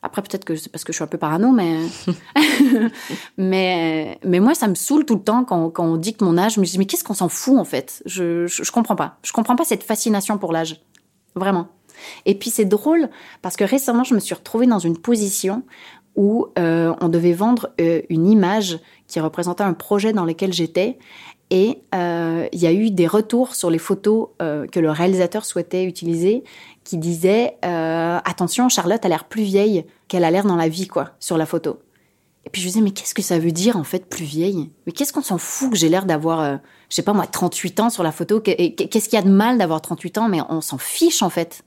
après, 0.03 0.23
peut-être 0.23 0.45
que 0.45 0.55
c'est 0.57 0.71
parce 0.71 0.85
que 0.85 0.93
je 0.93 0.99
suis 0.99 1.05
un 1.05 1.09
peu 1.09 1.19
parano, 1.19 1.51
mais... 1.51 1.81
mais, 3.39 4.19
mais 4.25 4.41
moi, 4.41 4.55
ça 4.55 4.69
me 4.69 4.75
saoule 4.75 5.05
tout 5.05 5.17
le 5.17 5.23
temps 5.23 5.45
quand, 5.45 5.71
quand 5.71 5.85
on 5.85 5.97
dicte 5.97 6.23
mon 6.23 6.39
âge. 6.39 6.55
Je 6.55 6.61
me 6.61 6.65
dis, 6.65 6.79
mais 6.79 6.87
qu'est-ce 6.87 7.05
qu'on 7.05 7.15
s'en 7.15 7.29
fout, 7.29 7.59
en 7.59 7.65
fait? 7.65 8.03
Je, 8.07 8.47
je, 8.47 8.63
je, 8.63 8.73
comprends 8.73 8.97
pas. 8.97 9.19
Je 9.23 9.33
comprends 9.33 9.57
pas 9.57 9.65
cette 9.65 9.83
fascination 9.83 10.39
pour 10.39 10.53
l'âge. 10.53 10.81
Vraiment. 11.35 11.69
Et 12.25 12.35
puis, 12.35 12.51
c'est 12.51 12.65
drôle, 12.65 13.09
parce 13.43 13.57
que 13.57 13.65
récemment, 13.65 14.05
je 14.05 14.15
me 14.15 14.21
suis 14.21 14.35
retrouvée 14.35 14.67
dans 14.67 14.79
une 14.79 14.99
position 14.99 15.63
où 16.17 16.47
euh, 16.59 16.95
on 17.01 17.09
devait 17.09 17.35
vendre 17.35 17.71
euh, 17.81 18.01
une 18.09 18.27
image 18.27 18.79
qui 19.07 19.21
représentait 19.21 19.65
un 19.65 19.75
projet 19.75 20.13
dans 20.13 20.25
lequel 20.25 20.53
j'étais. 20.53 20.99
Et 21.51 21.79
euh, 21.95 22.49
il 22.53 22.59
y 22.59 22.67
a 22.67 22.73
eu 22.73 22.91
des 22.91 23.07
retours 23.07 23.55
sur 23.55 23.71
les 23.71 23.79
photos 23.79 24.31
que 24.41 24.81
le 24.81 24.91
réalisateur 24.91 25.45
souhaitait 25.45 25.85
utiliser 25.85 26.43
qui 26.87 26.97
disaient 26.99 27.59
euh, 27.65 28.19
attention 28.25 28.69
Charlotte 28.69 29.05
a 29.05 29.09
l'air 29.09 29.25
plus 29.25 29.43
vieille 29.43 29.85
qu'elle 30.07 30.25
a 30.25 30.31
l'air 30.31 30.45
dans 30.45 30.55
la 30.55 30.69
vie 30.69 30.87
quoi 30.87 31.11
sur 31.19 31.37
la 31.37 31.45
photo. 31.45 31.81
Et 32.45 32.51
puis 32.51 32.63
je 32.63 32.69
disais 32.69 32.81
mais 32.81 32.93
qu'est-ce 32.93 33.13
que 33.13 33.23
ça 33.23 33.41
veut 33.41 33.51
dire 33.51 33.77
en 33.77 33.83
fait 33.83 34.09
plus 34.09 34.25
vieille? 34.25 34.71
Mais 34.87 34.93
qu'est-ce 34.93 35.13
qu'on 35.13 35.23
s'en 35.23 35.37
fout 35.37 35.71
que 35.71 35.77
j'ai 35.77 35.89
l'air 35.89 36.07
d'avoir 36.07 36.41
euh, 36.41 36.57
je 36.89 36.95
sais 36.95 37.03
pas 37.03 37.13
moi 37.13 37.27
38 37.27 37.81
ans 37.81 37.91
sur 37.91 38.05
la 38.05 38.13
photo? 38.13 38.41
Qu'est-ce 38.41 39.09
qu'il 39.09 39.19
y 39.19 39.23
a 39.23 39.25
de 39.25 39.31
mal 39.31 39.59
d'avoir 39.59 39.83
38 39.83 40.19
ans? 40.19 40.29
Mais 40.29 40.39
on 40.49 40.61
s'en 40.61 40.79
fiche 40.79 41.23
en 41.23 41.29
fait. 41.29 41.65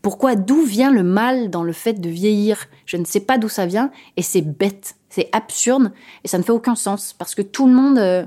Pourquoi 0.00 0.36
D'où 0.36 0.62
vient 0.62 0.92
le 0.92 1.02
mal 1.02 1.50
dans 1.50 1.64
le 1.64 1.72
fait 1.72 1.94
de 1.94 2.08
vieillir? 2.08 2.66
Je 2.86 2.96
ne 2.96 3.04
sais 3.04 3.20
pas 3.20 3.36
d'où 3.36 3.48
ça 3.48 3.66
vient 3.66 3.90
et 4.16 4.22
c'est 4.22 4.42
bête, 4.42 4.94
c'est 5.10 5.28
absurde 5.32 5.92
et 6.22 6.28
ça 6.28 6.38
ne 6.38 6.44
fait 6.44 6.52
aucun 6.52 6.76
sens 6.76 7.12
parce 7.12 7.34
que 7.34 7.42
tout 7.42 7.66
le 7.66 7.72
monde, 7.74 7.98
euh, 7.98 8.24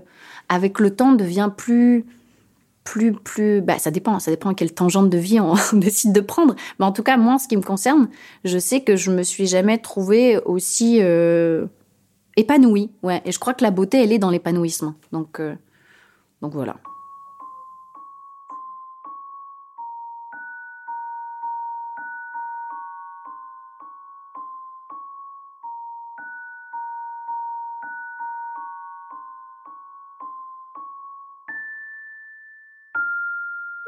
avec 0.49 0.79
le 0.79 0.93
temps, 0.93 1.13
devient 1.13 1.49
plus, 1.55 2.05
plus, 2.85 3.11
plus. 3.11 3.59
Bah, 3.59 3.77
ça 3.77 3.91
dépend, 3.91 4.19
ça 4.19 4.31
dépend 4.31 4.53
quelle 4.53 4.73
tangente 4.73 5.09
de 5.09 5.17
vie 5.17 5.41
on 5.41 5.55
décide 5.73 6.13
de 6.13 6.21
prendre. 6.21 6.55
Mais 6.79 6.85
en 6.85 6.93
tout 6.93 7.03
cas, 7.03 7.17
moi, 7.17 7.33
en 7.33 7.37
ce 7.37 7.49
qui 7.49 7.57
me 7.57 7.61
concerne, 7.61 8.07
je 8.45 8.57
sais 8.57 8.81
que 8.81 8.95
je 8.95 9.11
me 9.11 9.23
suis 9.23 9.47
jamais 9.47 9.77
trouvée 9.77 10.39
aussi 10.45 10.99
euh, 11.01 11.65
épanouie. 12.37 12.91
Ouais, 13.03 13.21
et 13.25 13.33
je 13.33 13.39
crois 13.39 13.53
que 13.53 13.63
la 13.63 13.71
beauté, 13.71 14.01
elle 14.01 14.13
est 14.13 14.19
dans 14.19 14.29
l'épanouissement. 14.29 14.93
Donc, 15.11 15.41
euh, 15.41 15.55
donc 16.41 16.53
voilà. 16.53 16.77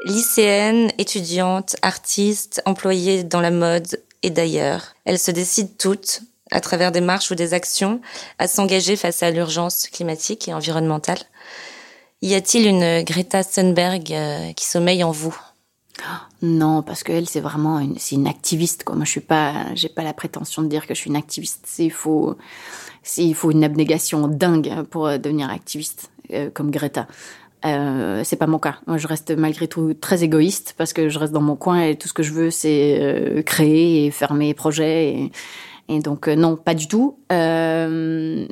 Lycéenne, 0.08 0.90
étudiante, 0.96 1.76
artiste, 1.82 2.62
employée 2.64 3.24
dans 3.24 3.42
la 3.42 3.50
mode 3.50 4.02
et 4.22 4.30
d'ailleurs. 4.30 4.94
Elles 5.04 5.18
se 5.18 5.30
décident 5.30 5.70
toutes, 5.78 6.22
à 6.50 6.60
travers 6.60 6.92
des 6.92 7.02
marches 7.02 7.30
ou 7.30 7.34
des 7.34 7.52
actions, 7.52 8.00
à 8.38 8.48
s'engager 8.48 8.96
face 8.96 9.22
à 9.22 9.30
l'urgence 9.30 9.86
climatique 9.88 10.48
et 10.48 10.54
environnementale. 10.54 11.18
Y 12.22 12.34
a-t-il 12.34 12.66
une 12.66 13.02
Greta 13.02 13.44
Thunberg 13.44 14.10
euh, 14.10 14.52
qui 14.54 14.64
sommeille 14.64 15.04
en 15.04 15.10
vous? 15.10 15.38
Non, 16.40 16.82
parce 16.82 17.02
qu'elle, 17.02 17.28
c'est 17.28 17.40
vraiment 17.40 17.78
une, 17.78 17.98
c'est 17.98 18.14
une 18.14 18.28
activiste. 18.28 18.84
Moi, 18.88 19.04
je 19.04 19.10
suis 19.10 19.20
pas, 19.20 19.66
j'ai 19.74 19.90
pas 19.90 20.04
la 20.04 20.14
prétention 20.14 20.62
de 20.62 20.68
dire 20.68 20.86
que 20.86 20.94
je 20.94 21.00
suis 21.00 21.10
une 21.10 21.16
activiste. 21.16 21.68
Il 21.78 21.92
faut, 21.92 22.36
il 23.18 23.34
faut 23.34 23.50
une 23.50 23.62
abnégation 23.62 24.26
dingue 24.26 24.84
pour 24.84 25.06
euh, 25.06 25.18
devenir 25.18 25.50
activiste 25.50 26.10
euh, 26.32 26.48
comme 26.50 26.70
Greta. 26.70 27.06
Euh, 27.76 28.22
c'est 28.24 28.36
pas 28.36 28.46
mon 28.46 28.58
cas. 28.58 28.76
Moi, 28.86 28.98
je 28.98 29.06
reste 29.06 29.30
malgré 29.36 29.68
tout 29.68 29.94
très 29.94 30.24
égoïste 30.24 30.74
parce 30.76 30.92
que 30.92 31.08
je 31.08 31.18
reste 31.18 31.32
dans 31.32 31.40
mon 31.40 31.56
coin 31.56 31.82
et 31.82 31.96
tout 31.96 32.08
ce 32.08 32.12
que 32.12 32.22
je 32.22 32.32
veux, 32.32 32.50
c'est 32.50 32.98
euh, 33.00 33.42
créer 33.42 34.06
et 34.06 34.10
faire 34.10 34.34
mes 34.34 34.54
projets. 34.54 35.30
Et, 35.88 36.00
donc, 36.00 36.28
euh, 36.28 36.34
non, 36.34 36.56
pas 36.56 36.74
du 36.74 36.88
tout. 36.88 37.18
Mais, 37.30 38.48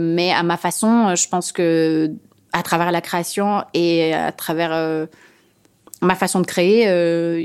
mais 0.00 0.32
à 0.32 0.42
ma 0.42 0.56
façon, 0.56 1.14
je 1.14 1.28
pense 1.28 1.52
que 1.52 2.10
à 2.52 2.62
travers 2.62 2.90
la 2.90 3.00
création 3.00 3.64
et 3.74 4.14
à 4.14 4.32
travers 4.32 5.06
ma 6.00 6.14
façon 6.14 6.40
de 6.40 6.46
créer, 6.46 6.84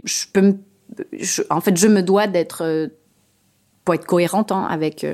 je 0.06 0.26
peux 0.32 0.42
me, 0.42 0.58
en 1.50 1.60
fait, 1.60 1.76
je 1.78 1.88
me 1.88 2.02
dois 2.02 2.28
d'être 2.28 2.90
pour 3.84 3.96
être 3.96 4.06
cohérente 4.06 4.54
hein, 4.54 4.66
avec 4.70 5.06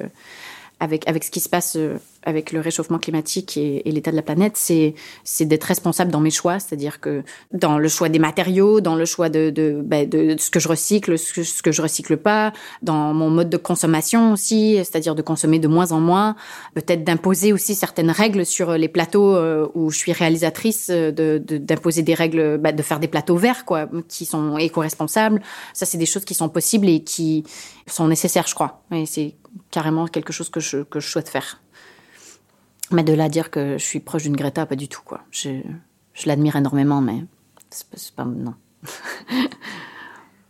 avec 0.80 1.08
avec 1.10 1.24
ce 1.24 1.32
qui 1.32 1.40
se 1.40 1.50
passe 1.50 1.76
avec 2.24 2.52
le 2.52 2.60
réchauffement 2.60 3.00
climatique 3.00 3.58
et, 3.58 3.88
et 3.88 3.92
l'état 3.92 4.12
de 4.12 4.16
la 4.16 4.22
planète, 4.22 4.54
c'est 4.56 4.94
c'est 5.24 5.46
d'être 5.46 5.64
responsable 5.64 6.12
dans 6.12 6.20
mes 6.20 6.32
choix, 6.32 6.60
c'est-à-dire 6.60 7.00
que 7.00 7.24
dans 7.54 7.78
le 7.78 7.88
choix 7.88 8.10
des 8.10 8.20
matériaux, 8.20 8.82
dans 8.82 8.96
le 8.96 9.06
choix 9.06 9.30
de 9.30 9.50
de, 9.50 9.82
ben, 9.84 10.08
de, 10.08 10.36
ce 10.38 10.50
que 10.50 10.60
je 10.60 10.68
recycle, 10.68 11.18
ce 11.18 11.34
que, 11.34 11.44
ce 11.44 11.62
que 11.62 11.72
je 11.72 11.82
recycle 11.82 12.18
pas, 12.18 12.54
dans 12.82 13.14
mon 13.14 13.30
mode 13.30 13.50
de 13.50 13.58
consommation 13.58 14.34
aussi, 14.34 14.76
c'est-à-dire 14.78 15.16
de 15.16 15.22
consommer 15.22 15.60
de 15.60 15.68
moins 15.68 15.92
en 15.92 16.00
moins, 16.00 16.36
peut-être 16.76 17.04
d'imposer 17.04 17.54
aussi 17.54 17.76
certaines 17.76 18.12
règles 18.12 18.46
sur 18.46 18.74
les 18.74 18.90
plateaux 18.90 19.36
euh, 19.36 19.68
où 19.74 19.90
je 19.90 19.98
suis 19.98 20.12
réalisatrice, 20.12 20.90
de 20.90 21.38
d'imposer 21.38 22.02
de, 22.02 22.08
des 22.08 22.14
règles, 22.14 22.58
ben, 22.58 22.76
de 22.76 22.82
faire 22.82 23.00
des 23.00 23.08
plateaux 23.08 23.38
verts 23.38 23.66
quoi, 23.66 23.90
qui 24.08 24.26
sont 24.26 24.58
éco-responsables. 24.58 25.42
Ça, 25.74 25.86
c'est 25.86 25.98
des 25.98 26.06
choses 26.06 26.26
qui 26.26 26.34
sont 26.34 26.50
possibles 26.50 26.90
et 26.90 27.04
qui 27.04 27.44
sont 27.88 28.08
nécessaires, 28.08 28.48
je 28.48 28.56
crois. 28.56 28.84
Et 28.92 29.06
c'est 29.06 29.36
carrément 29.72 30.08
quelque 30.08 30.34
chose 30.34 30.50
que 30.50 30.60
je 30.60 30.84
que 30.84 31.00
je 31.00 31.10
souhaite 31.10 31.30
faire. 31.30 31.62
Mais 32.92 33.04
de 33.04 33.14
là 33.14 33.26
à 33.26 33.30
dire 33.30 33.52
que 33.52 33.78
je 33.78 33.84
suis 33.84 34.00
proche 34.00 34.24
d'une 34.24 34.36
Greta, 34.36 34.66
pas 34.66 34.76
du 34.76 34.88
tout, 34.88 35.02
quoi. 35.04 35.22
Je, 35.32 35.62
je 36.14 36.28
l'admire 36.28 36.56
énormément, 36.56 37.02
mais 37.02 37.24
c'est 37.70 37.88
pas, 38.16 38.24
pas, 38.24 38.30
non. 38.30 38.56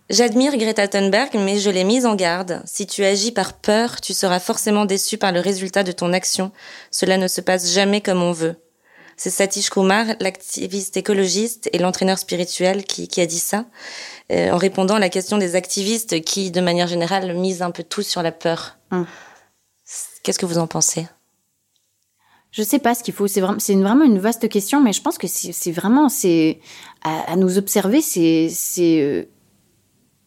J'admire 0.09 0.57
Greta 0.57 0.87
Thunberg, 0.87 1.29
mais 1.35 1.59
je 1.59 1.69
l'ai 1.69 1.83
mise 1.83 2.07
en 2.07 2.15
garde. 2.15 2.63
Si 2.65 2.87
tu 2.87 3.05
agis 3.05 3.31
par 3.31 3.53
peur, 3.53 4.01
tu 4.01 4.13
seras 4.13 4.39
forcément 4.39 4.85
déçu 4.85 5.19
par 5.19 5.31
le 5.31 5.39
résultat 5.39 5.83
de 5.83 5.91
ton 5.91 6.13
action. 6.13 6.51
Cela 6.89 7.17
ne 7.17 7.27
se 7.27 7.41
passe 7.41 7.71
jamais 7.71 8.01
comme 8.01 8.23
on 8.23 8.31
veut. 8.31 8.55
C'est 9.17 9.29
Satish 9.29 9.69
Kumar, 9.69 10.07
l'activiste 10.19 10.97
écologiste 10.97 11.69
et 11.73 11.77
l'entraîneur 11.77 12.17
spirituel, 12.17 12.85
qui, 12.85 13.07
qui, 13.07 13.21
a 13.21 13.27
dit 13.27 13.37
ça, 13.37 13.65
euh, 14.31 14.49
en 14.51 14.57
répondant 14.57 14.95
à 14.95 14.99
la 14.99 15.09
question 15.09 15.37
des 15.37 15.55
activistes 15.55 16.21
qui, 16.21 16.49
de 16.49 16.61
manière 16.61 16.87
générale, 16.87 17.35
misent 17.35 17.61
un 17.61 17.71
peu 17.71 17.83
tout 17.83 18.01
sur 18.01 18.23
la 18.23 18.31
peur. 18.31 18.77
Hum. 18.91 19.05
Qu'est-ce 20.23 20.39
que 20.39 20.45
vous 20.47 20.57
en 20.57 20.67
pensez? 20.67 21.05
Je 22.51 22.63
sais 22.63 22.79
pas 22.79 22.95
ce 22.95 23.03
qu'il 23.03 23.13
faut. 23.13 23.27
C'est 23.27 23.41
vraiment, 23.41 23.59
c'est 23.59 23.75
vraiment 23.75 24.05
une 24.05 24.19
vaste 24.19 24.49
question, 24.49 24.81
mais 24.81 24.93
je 24.93 25.01
pense 25.01 25.17
que 25.17 25.27
c'est 25.27 25.71
vraiment, 25.71 26.09
c'est 26.09 26.59
à, 27.03 27.31
à, 27.31 27.35
nous 27.35 27.57
observer, 27.57 28.01
c'est 28.01 28.49
c'est 28.49 29.01
euh, 29.01 29.23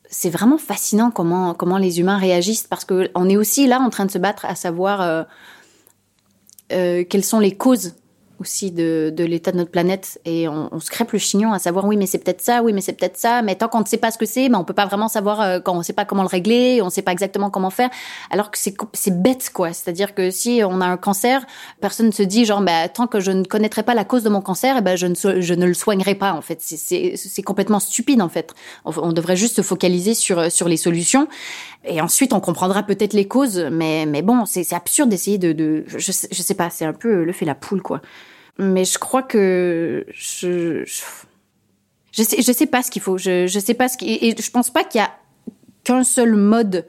c'est 0.08 0.30
vraiment 0.30 0.58
fascinant 0.58 1.10
comment 1.10 1.54
comment 1.54 1.78
les 1.78 1.98
humains 1.98 2.18
réagissent 2.18 2.66
parce 2.68 2.84
que 2.84 3.10
on 3.14 3.28
est 3.28 3.36
aussi 3.36 3.66
là 3.66 3.80
en 3.80 3.90
train 3.90 4.04
de 4.04 4.10
se 4.10 4.18
battre 4.18 4.44
à 4.44 4.54
savoir 4.54 5.00
euh, 5.00 5.22
euh, 6.72 7.04
quelles 7.08 7.24
sont 7.24 7.40
les 7.40 7.56
causes 7.56 7.94
aussi 8.42 8.70
de, 8.70 9.12
de 9.14 9.24
l'état 9.24 9.52
de 9.52 9.56
notre 9.56 9.70
planète 9.70 10.20
et 10.24 10.48
on, 10.48 10.68
on, 10.72 10.80
se 10.80 10.90
crêpe 10.90 11.12
le 11.12 11.18
chignon 11.18 11.52
à 11.52 11.58
savoir 11.58 11.86
oui 11.86 11.96
mais 11.96 12.06
c'est 12.06 12.18
peut-être 12.18 12.42
ça 12.42 12.62
oui 12.62 12.72
mais 12.72 12.80
c'est 12.80 12.92
peut-être 12.92 13.16
ça 13.16 13.40
mais 13.42 13.54
tant 13.54 13.68
qu'on 13.68 13.80
ne 13.80 13.86
sait 13.86 13.96
pas 13.96 14.10
ce 14.10 14.18
que 14.18 14.26
c'est 14.26 14.48
ben 14.48 14.58
on 14.58 14.64
peut 14.64 14.74
pas 14.74 14.86
vraiment 14.86 15.08
savoir 15.08 15.40
euh, 15.40 15.60
quand 15.60 15.74
on 15.76 15.82
sait 15.82 15.92
pas 15.92 16.04
comment 16.04 16.22
le 16.22 16.28
régler 16.28 16.80
on 16.82 16.90
sait 16.90 17.02
pas 17.02 17.12
exactement 17.12 17.50
comment 17.50 17.70
faire. 17.70 17.90
Alors 18.30 18.50
que 18.50 18.58
c'est 18.58 19.22
bête 19.22 19.50
quoi. 19.52 19.72
C'est-à-dire 19.72 20.14
que 20.14 20.30
si 20.30 20.62
on 20.64 20.80
a 20.80 20.86
un 20.86 20.96
cancer 20.96 21.44
personne 21.80 22.06
ne 22.06 22.12
se 22.12 22.22
dit 22.22 22.44
genre 22.44 22.60
ben 22.60 22.88
tant 22.88 23.06
que 23.06 23.20
je 23.20 23.30
ne 23.30 23.44
connaîtrai 23.44 23.82
pas 23.82 23.94
la 23.94 24.04
cause 24.04 24.22
de 24.22 24.28
mon 24.28 24.40
cancer 24.40 24.76
eh 24.78 24.82
ben 24.82 24.96
je 24.96 25.06
ne 25.06 25.40
je 25.40 25.54
ne 25.54 25.66
le 25.66 25.74
soignerai 25.74 26.14
pas 26.14 26.32
en 26.32 26.42
fait. 26.42 26.58
C'est 26.60 27.42
complètement 27.42 27.80
stupide 27.80 28.20
en 28.22 28.28
fait. 28.28 28.54
On, 28.84 29.12
devrait 29.12 29.36
juste 29.36 29.56
se 29.56 29.62
focaliser 29.62 30.14
sur 30.14 30.50
sur 30.50 30.68
les 30.68 30.76
solutions 30.76 31.28
et 31.84 32.00
ensuite 32.00 32.32
on 32.32 32.40
comprendra 32.40 32.82
peut-être 32.82 33.12
les 33.12 33.28
causes 33.28 33.58
mais 33.70 34.06
mais 34.06 34.22
bon 34.22 34.46
c'est 34.46 34.72
absurde 34.72 35.10
d'essayer 35.10 35.38
de 35.38 35.52
de 35.52 35.84
je 35.86 35.98
je 35.98 36.42
sais 36.42 36.54
pas 36.54 36.70
c'est 36.70 36.84
un 36.84 36.92
peu 36.92 37.24
le 37.24 37.32
fait 37.32 37.44
la 37.44 37.54
poule 37.54 37.82
quoi 37.82 38.00
mais 38.58 38.84
je 38.84 38.98
crois 38.98 39.22
que 39.22 40.06
je, 40.12 40.84
je, 40.84 42.22
sais, 42.22 42.42
je 42.42 42.52
sais 42.52 42.66
pas 42.66 42.82
ce 42.82 42.90
qu'il 42.90 43.02
faut. 43.02 43.18
Je, 43.18 43.46
je 43.46 43.58
sais 43.58 43.74
pas 43.74 43.88
ce 43.88 43.96
qui, 43.96 44.12
et 44.20 44.34
je 44.36 44.50
pense 44.50 44.70
pas 44.70 44.84
qu'il 44.84 45.00
y 45.00 45.04
a 45.04 45.10
qu'un 45.84 46.04
seul 46.04 46.34
mode 46.36 46.86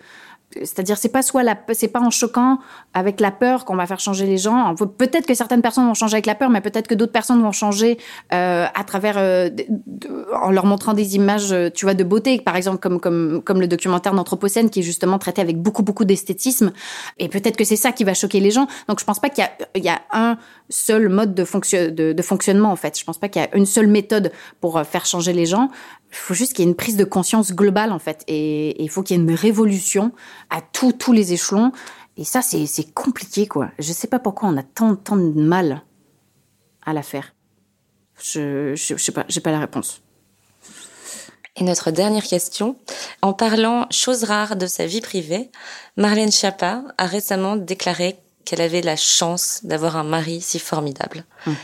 c'est-à-dire 0.61 0.97
c'est 0.97 1.09
pas 1.09 1.21
soit 1.21 1.43
la 1.43 1.57
c'est 1.73 1.87
pas 1.87 1.99
en 1.99 2.09
choquant 2.09 2.59
avec 2.93 3.19
la 3.19 3.31
peur 3.31 3.65
qu'on 3.65 3.75
va 3.75 3.85
faire 3.85 3.99
changer 3.99 4.25
les 4.25 4.37
gens. 4.37 4.75
Peut-être 4.75 5.25
que 5.25 5.33
certaines 5.33 5.61
personnes 5.61 5.85
vont 5.85 5.93
changer 5.93 6.15
avec 6.15 6.25
la 6.25 6.35
peur 6.35 6.49
mais 6.49 6.61
peut-être 6.61 6.87
que 6.87 6.95
d'autres 6.95 7.11
personnes 7.11 7.41
vont 7.41 7.51
changer 7.51 7.97
euh, 8.33 8.65
à 8.73 8.83
travers 8.83 9.15
euh, 9.17 9.49
en 10.41 10.51
leur 10.51 10.65
montrant 10.65 10.93
des 10.93 11.15
images 11.15 11.51
euh, 11.51 11.69
tu 11.69 11.85
vois 11.85 11.93
de 11.93 12.03
beauté. 12.03 12.39
Par 12.39 12.55
exemple 12.55 12.77
comme 12.77 12.99
comme 12.99 13.41
comme 13.43 13.59
le 13.59 13.67
documentaire 13.67 14.13
d'anthropocène 14.13 14.69
qui 14.69 14.79
est 14.79 14.83
justement 14.83 15.19
traité 15.19 15.41
avec 15.41 15.57
beaucoup 15.57 15.83
beaucoup 15.83 16.05
d'esthétisme. 16.05 16.71
Et 17.19 17.29
peut-être 17.29 17.57
que 17.57 17.63
c'est 17.63 17.75
ça 17.75 17.91
qui 17.91 18.03
va 18.03 18.13
choquer 18.13 18.39
les 18.39 18.51
gens. 18.51 18.67
Donc 18.87 18.99
je 18.99 19.05
pense 19.05 19.19
pas 19.19 19.29
qu'il 19.29 19.43
y 19.43 19.47
a 19.79 19.79
y 19.79 19.89
a 19.89 20.01
un 20.11 20.37
seul 20.69 21.09
mode 21.09 21.33
de 21.35 21.43
fonction 21.45 21.89
de, 21.91 22.13
de 22.13 22.21
fonctionnement 22.21 22.71
en 22.71 22.75
fait. 22.75 22.97
Je 22.99 23.03
pense 23.03 23.17
pas 23.17 23.29
qu'il 23.29 23.41
y 23.41 23.45
a 23.45 23.55
une 23.55 23.65
seule 23.65 23.87
méthode 23.87 24.31
pour 24.61 24.77
euh, 24.77 24.83
faire 24.83 25.05
changer 25.05 25.33
les 25.33 25.45
gens 25.45 25.69
faut 26.15 26.33
juste 26.33 26.53
qu'il 26.53 26.65
y 26.65 26.67
ait 26.67 26.71
une 26.71 26.75
prise 26.75 26.97
de 26.97 27.03
conscience 27.03 27.53
globale 27.53 27.91
en 27.91 27.99
fait 27.99 28.23
et 28.27 28.81
il 28.81 28.89
faut 28.89 29.03
qu'il 29.03 29.17
y 29.17 29.19
ait 29.19 29.23
une 29.23 29.33
révolution 29.33 30.11
à 30.49 30.61
tous 30.61 30.93
tous 30.93 31.13
les 31.13 31.33
échelons 31.33 31.71
et 32.17 32.23
ça 32.23 32.41
c'est 32.41 32.93
compliqué 32.93 33.47
quoi 33.47 33.71
je 33.79 33.91
sais 33.91 34.07
pas 34.07 34.19
pourquoi 34.19 34.49
on 34.49 34.57
a 34.57 34.63
tant 34.63 34.95
tant 34.95 35.15
de 35.17 35.41
mal 35.41 35.81
à 36.85 36.93
la 36.93 37.03
faire 37.03 37.33
je 38.21 38.75
je, 38.75 38.95
je 38.95 39.03
sais 39.03 39.11
pas 39.11 39.25
j'ai 39.27 39.41
pas 39.41 39.51
la 39.51 39.59
réponse 39.59 40.03
et 41.55 41.63
notre 41.63 41.91
dernière 41.91 42.23
question. 42.23 42.77
En 43.21 43.33
parlant 43.33 43.87
chose 43.91 44.23
rare 44.23 44.55
de 44.55 44.65
sa 44.65 44.87
vie 44.87 45.01
privée, 45.01 45.51
Marlène 45.97 46.31
Schiappa 46.31 46.83
a 46.97 47.05
récemment 47.05 47.55
déclaré 47.55 48.17
qu'elle 48.43 48.61
avait 48.61 48.81
la 48.81 48.95
chance 48.95 49.61
d'avoir 49.63 49.97
un 49.97 50.03
mari 50.03 50.41
si 50.41 50.59
formidable. 50.59 51.25
Hum. 51.45 51.55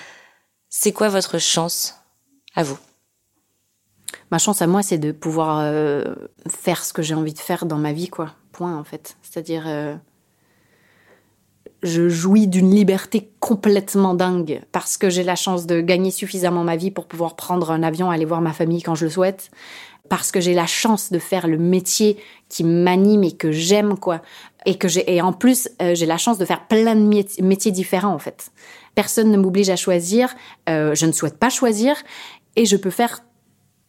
C'est 0.70 0.92
quoi 0.92 1.10
votre 1.10 1.40
chance 1.40 1.96
à 2.56 2.64
vous? 2.64 2.78
Ma 4.32 4.38
chance 4.38 4.62
à 4.62 4.68
moi, 4.68 4.82
c'est 4.84 4.98
de 4.98 5.12
pouvoir 5.12 5.60
euh, 5.62 6.16
faire 6.48 6.84
ce 6.84 6.94
que 6.94 7.02
j'ai 7.02 7.16
envie 7.16 7.34
de 7.34 7.40
faire 7.40 7.66
dans 7.66 7.78
ma 7.78 7.94
vie, 7.94 8.10
quoi. 8.10 8.32
Point, 8.52 8.78
en 8.78 8.84
fait. 8.84 9.18
C'est-à-dire, 9.22 9.64
euh, 9.68 9.96
je 11.84 12.10
jouis 12.10 12.48
d'une 12.48 12.74
liberté 12.74 13.32
complètement 13.40 14.14
dingue 14.14 14.62
parce 14.72 14.98
que 14.98 15.10
j'ai 15.10 15.24
la 15.24 15.36
chance 15.36 15.66
de 15.66 15.82
gagner 15.82 16.12
suffisamment 16.12 16.64
ma 16.64 16.76
vie 16.76 16.92
pour 16.92 17.08
pouvoir 17.08 17.36
prendre 17.36 17.72
un 17.72 17.84
avion, 17.84 18.12
aller 18.12 18.26
voir 18.26 18.42
ma 18.42 18.54
famille 18.54 18.82
quand 18.82 18.96
je 18.96 19.06
le 19.06 19.12
souhaite, 19.12 19.52
parce 20.10 20.32
que 20.32 20.42
j'ai 20.42 20.54
la 20.54 20.66
chance 20.66 21.12
de 21.12 21.20
faire 21.20 21.48
le 21.48 21.58
métier 21.58 22.18
qui 22.50 22.64
m'anime 22.64 23.24
et 23.24 23.32
que 23.32 23.52
j'aime, 23.52 23.98
quoi. 23.98 24.22
Et 24.66 24.78
que 24.78 24.88
j'ai, 24.88 25.14
et 25.14 25.22
en 25.22 25.32
plus, 25.32 25.70
euh, 25.82 25.96
j'ai 25.96 26.06
la 26.06 26.18
chance 26.18 26.38
de 26.38 26.46
faire 26.46 26.68
plein 26.68 26.96
de 26.96 27.02
métiers, 27.02 27.44
métiers 27.44 27.72
différents, 27.72 28.14
en 28.14 28.20
fait. 28.20 28.52
Personne 28.96 29.32
ne 29.32 29.38
m'oblige 29.38 29.70
à 29.70 29.78
choisir, 29.78 30.36
je 30.68 31.06
ne 31.06 31.12
souhaite 31.14 31.38
pas 31.38 31.50
choisir, 31.50 31.96
et 32.58 32.66
je 32.66 32.76
peux 32.76 32.90
faire 32.90 33.22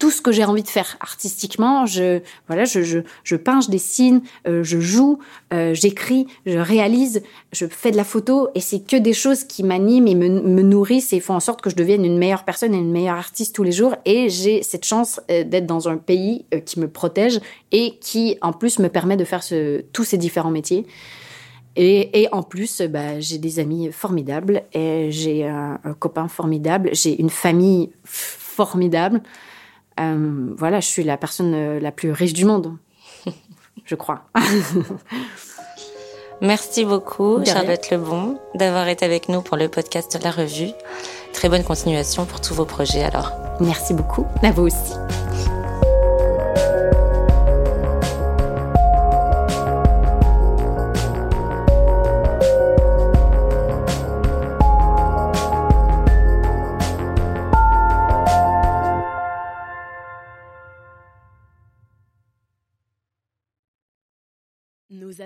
tout 0.01 0.11
ce 0.11 0.23
que 0.23 0.33
j'ai 0.33 0.45
envie 0.45 0.65
de 0.65 0.69
faire 0.69 0.97
artistiquement. 0.99 1.87
Je 1.87 2.21
voilà, 2.49 2.65
je 2.65 2.83
je, 2.83 2.99
je 3.23 3.37
peins, 3.37 3.61
je 3.61 3.71
dessine, 3.71 4.23
euh, 4.49 4.65
je 4.65 4.81
joue, 4.81 5.19
euh, 5.53 5.75
j'écris, 5.75 6.27
je 6.47 6.59
réalise, 6.59 7.23
je 7.53 7.67
fais 7.67 7.93
de 7.93 7.97
la 7.97 8.05
photo 8.05 8.49
et 8.55 8.61
c'est 8.61 8.81
que 8.81 8.97
des 8.97 9.13
choses 9.13 9.45
qui 9.45 9.63
m'animent 9.63 10.09
et 10.09 10.15
me, 10.15 10.29
me 10.29 10.63
nourrissent 10.63 11.13
et 11.13 11.21
font 11.21 11.35
en 11.35 11.41
sorte 11.41 11.61
que 11.61 11.69
je 11.71 11.77
devienne 11.77 12.05
une 12.05 12.19
meilleure 12.19 12.45
personne 12.45 12.75
et 12.75 12.79
une 12.79 12.91
meilleure 12.91 13.19
artiste 13.19 13.55
tous 13.55 13.63
les 13.63 13.73
jours. 13.73 13.95
Et 14.07 14.31
j'ai 14.31 14.63
cette 14.63 14.87
chance 14.87 15.21
euh, 15.31 15.45
d'être 15.45 15.67
dans 15.67 15.89
un 15.89 15.99
pays 15.99 16.47
euh, 16.55 16.61
qui 16.61 16.81
me 16.81 16.89
protège 16.89 17.39
et 17.71 17.99
qui 18.01 18.39
en 18.41 18.55
plus 18.55 18.79
me 18.79 18.89
permet 18.89 19.19
de 19.19 19.25
faire 19.25 19.43
ce, 19.43 19.83
tous 19.93 20.05
ces 20.05 20.17
différents 20.17 20.51
métiers. 20.51 20.87
Et, 21.77 22.23
et, 22.23 22.29
en 22.33 22.43
plus, 22.43 22.83
bah, 22.83 23.21
j'ai 23.21 23.39
des 23.39 23.61
amis 23.61 23.93
formidables, 23.93 24.65
j'ai 24.75 25.47
un 25.47 25.79
copain 26.01 26.27
formidable, 26.27 26.91
j'ai 26.93 27.21
une 27.21 27.31
famille 27.31 27.91
formidable. 28.03 29.23
Euh, 30.01 30.55
voilà, 30.57 30.81
je 30.81 30.87
suis 30.87 31.05
la 31.05 31.17
personne 31.17 31.53
euh, 31.55 31.81
la 31.81 31.93
plus 31.93 32.13
riche 32.13 32.33
du 32.33 32.45
monde, 32.45 32.77
je 33.85 33.95
crois. 33.95 34.23
Merci 36.41 36.87
beaucoup, 36.87 37.45
Charlotte 37.45 37.91
Lebon, 37.91 38.39
d'avoir 38.55 38.89
été 38.89 39.05
avec 39.05 39.29
nous 39.29 39.43
pour 39.43 39.59
le 39.59 39.69
podcast 39.69 40.17
de 40.17 40.25
la 40.25 40.31
revue. 40.31 40.71
Très 41.35 41.51
bonne 41.51 41.65
continuation 41.65 42.25
pour 42.25 42.41
tous 42.41 42.55
vos 42.55 42.65
projets 42.65 43.03
alors. 43.03 43.33
Merci 43.61 43.93
beaucoup, 43.93 44.25
à 44.43 44.51
vous 44.51 44.63
aussi. 44.63 44.95